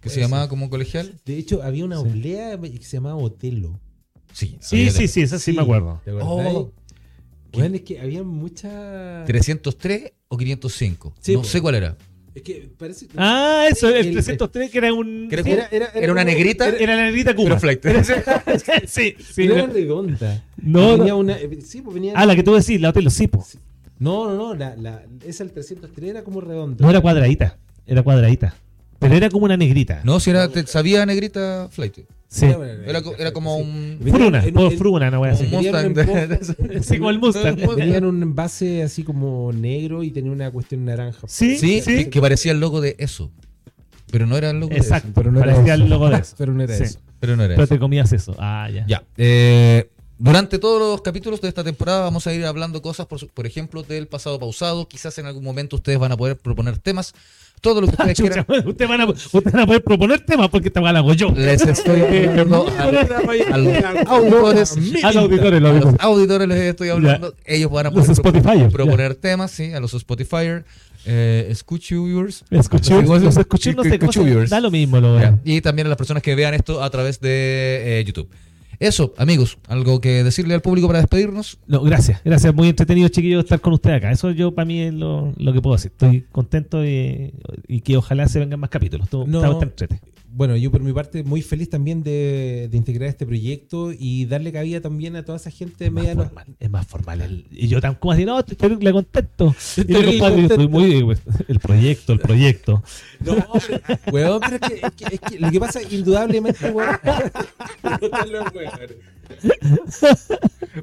[0.01, 0.49] Que se llamaba ser.
[0.49, 1.15] como colegial.
[1.27, 2.09] de hecho, había una Sí.
[2.09, 3.79] oblea que se llamaba Otelo.
[4.33, 4.57] Sí.
[4.61, 6.01] Sí, sí, sí, eso sí, me acuerdo.
[6.07, 6.55] ¿Te acordáis?
[6.57, 6.73] Oh.
[7.53, 9.25] Bueno, es que había mucha.
[9.27, 11.13] 303 o 505.
[11.21, 11.99] Sí, no sé cuál era.
[12.35, 13.07] Es que parece.
[13.17, 15.27] Ah, eso, el El- 303 que era un...
[15.29, 17.59] que era sí, como- era, Era una negrita, era la negrita Cuba.
[17.59, 17.85] pero flight.
[18.87, 19.33] sí, sí.
[19.35, 20.45] pero era redonda.
[20.57, 21.19] No, venía no.
[21.19, 21.37] una.
[21.39, 22.13] eh, Sí, pues venía.
[22.15, 23.45] Ah, la que tú decís, la hotel, sí, po.
[23.99, 24.55] No, no, no.
[24.55, 26.77] La, la, esa el 303 era como redonda.
[26.85, 28.55] No era cuadradita, era cuadradita.
[29.01, 30.01] Pero era como una negrita.
[30.05, 31.99] No, si era, te- sabía negrita flight.
[32.29, 32.47] Sí.
[32.47, 33.99] Era, era como un.
[34.09, 35.45] Fruna, en- en- Fruna, una wea un así.
[35.51, 35.95] Venía Mustang.
[35.95, 37.57] de- de- Sí, como el Mustang.
[37.77, 41.27] Venía en un envase así como negro y tenía una cuestión naranja.
[41.27, 41.97] Sí, Sí, sí.
[42.05, 43.33] Que, que parecía el logo de eso.
[44.13, 45.15] Pero no era el logo de Exacto, eso.
[45.15, 45.83] pero no era parecía eso.
[45.85, 46.35] el logo de eso.
[46.39, 46.83] Pero no era Sí.
[46.85, 46.99] eso.
[47.19, 47.75] Pero no era Pero eso.
[47.75, 48.35] te comías eso.
[48.39, 48.85] Ah, ya.
[48.87, 49.03] Ya.
[49.17, 53.29] eh, durante todos los capítulos de esta temporada vamos a ir hablando cosas, por, su-
[53.29, 54.87] por ejemplo, del pasado pausado.
[54.87, 57.15] Quizás en algún momento ustedes van a poder proponer temas.
[57.61, 58.47] Todo lo que ustedes quieran.
[58.67, 61.31] ustedes van, a, ustedes van a poder proponer temas porque esta la hago yo.
[61.37, 62.83] Les estoy hablando a,
[63.53, 64.77] a los auditores.
[65.05, 66.49] A los auditores, los A los auditores.
[66.49, 67.35] les estoy hablando.
[67.45, 70.63] Ellos van a poder proponer temas, sí, a los Spotify.
[71.07, 71.47] Eh,
[72.51, 74.51] los cómo se- escuchers.
[74.51, 75.39] Da lo mismo, lo Ya.
[75.45, 78.29] Y también a las personas que vean esto a través de eh, YouTube.
[78.81, 81.59] Eso, amigos, algo que decirle al público para despedirnos.
[81.67, 82.55] No, gracias, gracias.
[82.55, 84.11] Muy entretenido, chiquillos, estar con ustedes acá.
[84.11, 85.91] Eso yo para mí es lo, lo que puedo decir.
[85.93, 87.33] Estoy contento y,
[87.69, 89.05] y que ojalá se vengan más capítulos.
[89.07, 89.41] Estuvo- No.
[90.33, 94.53] Bueno, yo por mi parte muy feliz también de, de integrar este proyecto y darle
[94.53, 96.15] cabida también a toda esa gente Es más media...
[96.15, 96.47] formal.
[96.61, 97.21] Es más formal.
[97.21, 99.55] el- y yo tan como así, no, estoy terrible contento.
[99.77, 101.03] Y Estoy muy...
[101.03, 102.83] pues, El proyecto, el proyecto.
[103.21, 103.35] No,
[103.67, 103.81] pero,
[104.13, 106.97] weón, pero es que, es que- es que lo que pasa indudablemente, weón...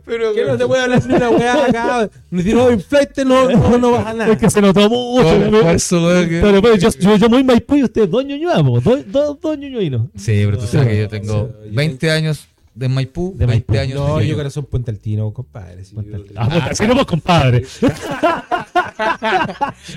[0.06, 2.10] Pero que no te puede hablar ni una weá acá.
[2.30, 4.34] Me dijeron, oh, inflate, no, no, no baja nada.
[4.34, 5.70] Es que se mucho.
[5.72, 8.80] Eso, weón, que- Pero, pero yo, yo, yo muy Maipú y ustedes dos ñoñuas, po.
[8.82, 10.08] dos, dos, dos ñoñuinos.
[10.16, 13.45] Sí, pero tú sabes que yo tengo o sea, yo 20 años de Maipú, De
[13.45, 13.82] 20 Maipú.
[13.84, 14.36] años No, yo Ñuñoa.
[14.38, 15.84] corazón Puente Altino, compadre.
[15.84, 15.99] yo-
[16.36, 17.65] Ah, puta, si no, pues, compadre.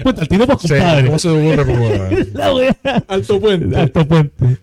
[0.02, 1.10] puta, al tiro, pues, compadre.
[3.08, 3.76] Alto Puente.
[3.76, 4.58] Alto puente.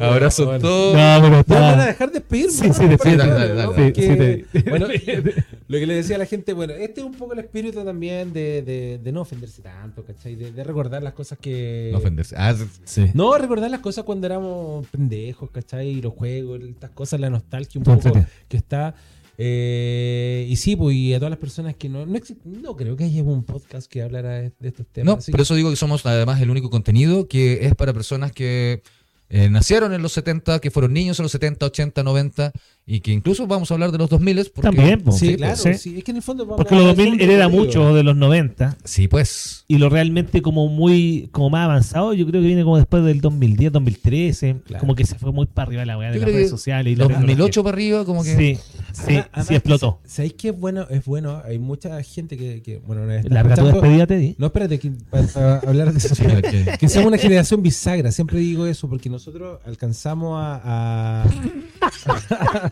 [0.00, 0.94] Abrazo a todos.
[0.94, 1.86] No, pero Ya van a está.
[1.86, 2.52] dejar de despedirme.
[2.52, 4.44] Sí, sí, despídete.
[4.68, 4.86] Bueno,
[5.68, 8.32] lo que le decía a la gente, bueno, este es un poco el espíritu también
[8.32, 10.34] de, no ofenderse tanto, ¿cachai?
[10.36, 11.88] De, de recordar las cosas que...
[11.92, 12.34] No ofenderse.
[12.38, 12.54] Ah,
[12.84, 13.10] Sí.
[13.14, 16.00] No, recordar las cosas cuando éramos pendejos, ¿cachai?
[16.00, 18.94] Los juegos, estas cosas, la nostalgia un Todo poco que está.
[19.38, 23.04] Eh, y sí, pues, y a todas las personas que no, no, no creo que
[23.04, 25.06] haya un podcast que hablara de, de estos temas.
[25.06, 28.30] No, por que- eso digo que somos además el único contenido que es para personas
[28.32, 28.82] que
[29.30, 32.52] eh, nacieron en los 70, que fueron niños en los 70, 80, 90
[32.84, 35.12] y que incluso vamos a hablar de los 2000 porque También, po.
[35.12, 35.56] Sí, Sí, claro.
[35.56, 35.74] sí.
[35.74, 35.98] sí.
[35.98, 38.76] Es que en el fondo Porque los hablar 2000 de hereda mucho de los 90
[38.84, 39.64] Sí, pues.
[39.68, 43.20] y lo realmente como muy como más avanzado yo creo que viene como después del
[43.20, 44.80] 2010, 2013, Claro.
[44.80, 46.96] como que se fue muy para arriba la weá de las redes que sociales y
[46.96, 48.36] la 2008 para arriba, como que.
[48.36, 50.00] Sí, sí, Además- sí además, explotó.
[50.04, 50.86] ¿Sabéis qué es bueno?
[50.90, 51.40] Es bueno.
[51.44, 54.34] Hay mucha gente que, que bueno, está Larga tu despedida, Teddy.
[54.38, 56.14] No, espérate, que, para, hablar de eso.
[56.16, 58.10] que- que seamos una generación bisagra.
[58.10, 61.22] Siempre digo eso porque nosotros alcanzamos a.
[61.24, 62.71] a...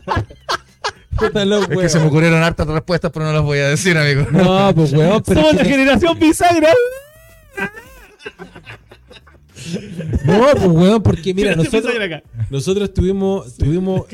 [1.69, 4.25] Es que se me ocurrieron hartas respuestas, pero no las voy a decir, amigo.
[4.31, 5.41] No, pues weón, pero.
[5.41, 6.69] Somos la generación bisagra.
[10.25, 11.93] No, pues weón, porque mira, nosotros,
[12.49, 14.05] nosotros tuvimos, tuvimos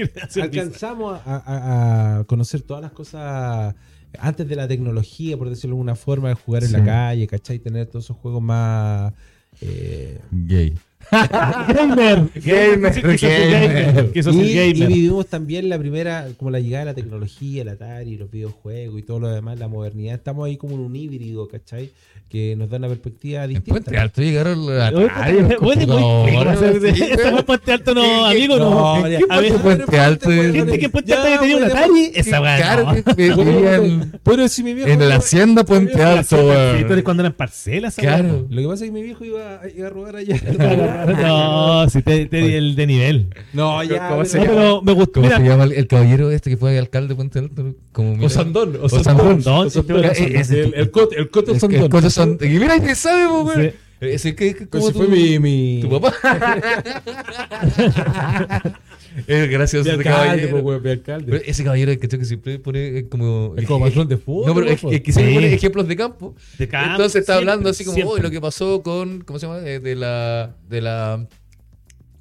[0.42, 3.74] alcanzamos a, a- a conocer todas las cosas
[4.20, 6.78] antes de la tecnología, por decirlo de alguna forma, de jugar en Sí.
[6.78, 7.60] la calle, ¿cachai?
[7.60, 9.14] Tener todos esos juegos más.
[9.62, 10.78] eh, Gay.
[11.12, 12.30] Gamer.
[12.36, 14.12] Gamer, Sí, que sos un gamer.
[14.12, 14.88] Que un y, y gamer.
[14.90, 19.04] vivimos también la primera, como la llegada de la tecnología, el Atari, los videojuegos y
[19.04, 20.16] todo lo demás, la modernidad.
[20.16, 21.92] Estamos ahí como en un híbrido, ¿cachai?
[22.30, 23.72] Que nos da una perspectiva En distinta.
[23.72, 24.96] Puente Alto llegaron Atari,
[25.40, 25.48] los
[27.32, 29.00] fue Puente Alto, no, ¿Qué- qué- amigo, no.
[29.00, 29.20] no, ya.
[29.30, 32.42] A ver, ¿Qué Puente Alto gente que en Puente Ya, Alto tenía un Atari, esa
[32.42, 33.04] weá.
[33.16, 34.90] Que Pero si mi viejo.
[34.90, 37.02] en la hacienda Puente Alto, güey.
[37.04, 38.46] cuando eran parcelas, Claro.
[38.50, 40.36] Lo que pasa es que mi viejo iba a robar allá.
[41.22, 43.28] No, si te, te di el de nivel.
[43.54, 44.10] No, ya.
[44.10, 44.56] ¿Cómo se No, llama?
[44.56, 45.12] pero me gustó.
[45.14, 47.74] ¿Cómo Mira, se llama el, el caballero este que fue alcalde de Puente Alto?
[47.92, 49.40] Como mira- Osandón, Osandón.
[49.40, 50.06] Osandón, sí, Osandón.
[50.06, 52.04] Eh, El, el cote, el cote que Osandón.
[52.06, 53.70] el son- Y mira, que sabe, güey.
[53.72, 53.76] Sí.
[54.00, 55.80] Ese que, Pues como fue mi, mi...
[55.82, 56.14] tu papá.
[59.26, 60.70] es gracioso ese caballero.
[60.70, 61.32] alcalde.
[61.32, 63.54] Pero ese caballero que, que siempre pone eh, como.
[63.58, 64.46] Es como patrón de fútbol.
[64.48, 65.36] No, pero es, es que siempre Sí.
[65.36, 66.36] pone ejemplos de campo.
[66.58, 68.12] De campo, Entonces está siempre, hablando así como.
[68.12, 69.60] "Uy, lo que pasó con, ¿cómo se llama?
[69.68, 71.26] Eh, de la, de la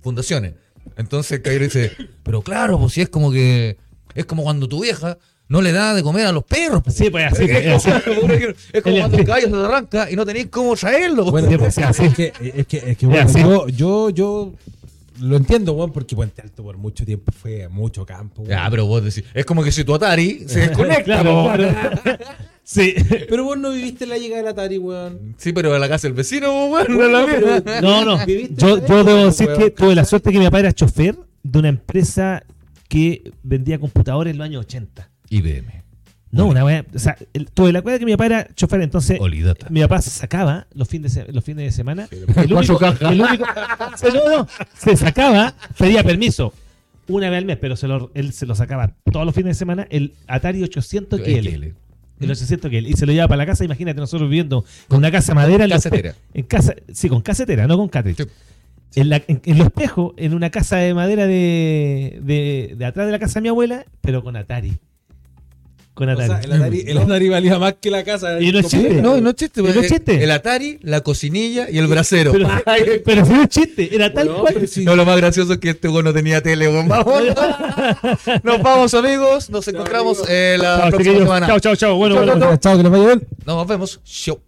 [0.02, 0.54] fundaciones.
[0.96, 1.92] Entonces el caballero dice,
[2.22, 3.76] pero claro, pues si es como que,
[4.14, 5.18] es como cuando tu vieja
[5.48, 6.80] no le da de comer a los perros.
[6.82, 6.96] pues".
[6.96, 7.44] Sí, pues así.
[7.44, 8.10] es pues, así.
[8.14, 8.32] como,
[8.72, 11.30] es como cuando el caballo se te arranca y no tenéis cómo traerlo.
[11.30, 12.08] Bueno, pues, es, sí.
[12.10, 13.40] que, es que, es que, Es bueno, así.
[13.40, 14.52] yo, yo, yo
[15.20, 18.42] lo entiendo, weón, porque Puente Alto por mucho tiempo fue mucho campo.
[18.42, 18.50] weón.
[18.50, 21.04] Ya, pero vos decís, es como que si tu Atari se desconecta.
[21.04, 21.50] Claro.
[22.68, 22.96] Sí.
[23.28, 25.36] Pero vos no viviste la llegada del Atari, weón.
[25.38, 27.80] Sí, pero a la casa del vecino, weón, no la Pero-.
[27.80, 28.26] No, no.
[28.26, 29.60] ¿Viviste Yo, yo debo decir weón?
[29.60, 32.42] que tuve la suerte que mi papá era chofer de una empresa
[32.88, 35.08] que vendía computadores en los años 80.
[35.30, 35.84] IBM.
[36.36, 36.84] No, una wea.
[36.94, 39.66] O sea, el- tuve la cuenta que mi papá era chofer, entonces Olidata.
[39.70, 42.08] mi papá se sacaba los fines de, los fines de semana.
[42.10, 42.78] el único,
[43.10, 43.44] el único-
[43.96, 46.52] se, no, no, se sacaba, pedía permiso
[47.08, 49.58] una vez al mes, pero se lo, él se lo sacaba todos los fines de
[49.58, 51.74] semana, el Atari 800 KL.
[52.18, 52.88] El 800 KL.
[52.88, 55.64] Y se lo llevaba para la casa, imagínate, nosotros viviendo con una casa de madera.
[55.64, 56.14] en Casetera.
[56.34, 58.16] En casa, sí, con casetera, no con cartridge.
[58.90, 59.00] Sí.
[59.00, 63.04] En, la- en- en los espejos, en una casa de madera de, de, de atrás
[63.06, 64.78] de la casa de mi abuela, pero con Atari.
[65.96, 66.28] Con O Atari.
[66.28, 68.38] sea, el Atari, el Atari valía más que la casa.
[68.38, 69.00] Y no es chiste.
[69.00, 69.62] No, no es chiste.
[69.62, 70.22] No es pues, chiste.
[70.22, 72.32] El Atari, la cocinilla y el brasero.
[72.32, 72.48] Pero,
[73.04, 74.54] pero no es chiste, era tal Weón, cual.
[74.54, 76.66] pero si- No, lo más gracioso es que este güey no tenía tele.
[76.68, 77.06] Vamos.
[78.42, 79.48] Nos vamos, amigos.
[79.48, 81.46] Nos encontramos eh, la Chao, próxima semana.
[81.46, 81.96] Chao, chao, chao.
[81.96, 82.40] Bueno, Chao, bueno.
[82.40, 83.26] chao, Chao, que les vaya bien.
[83.46, 84.00] Nos vemos.
[84.04, 84.38] Show.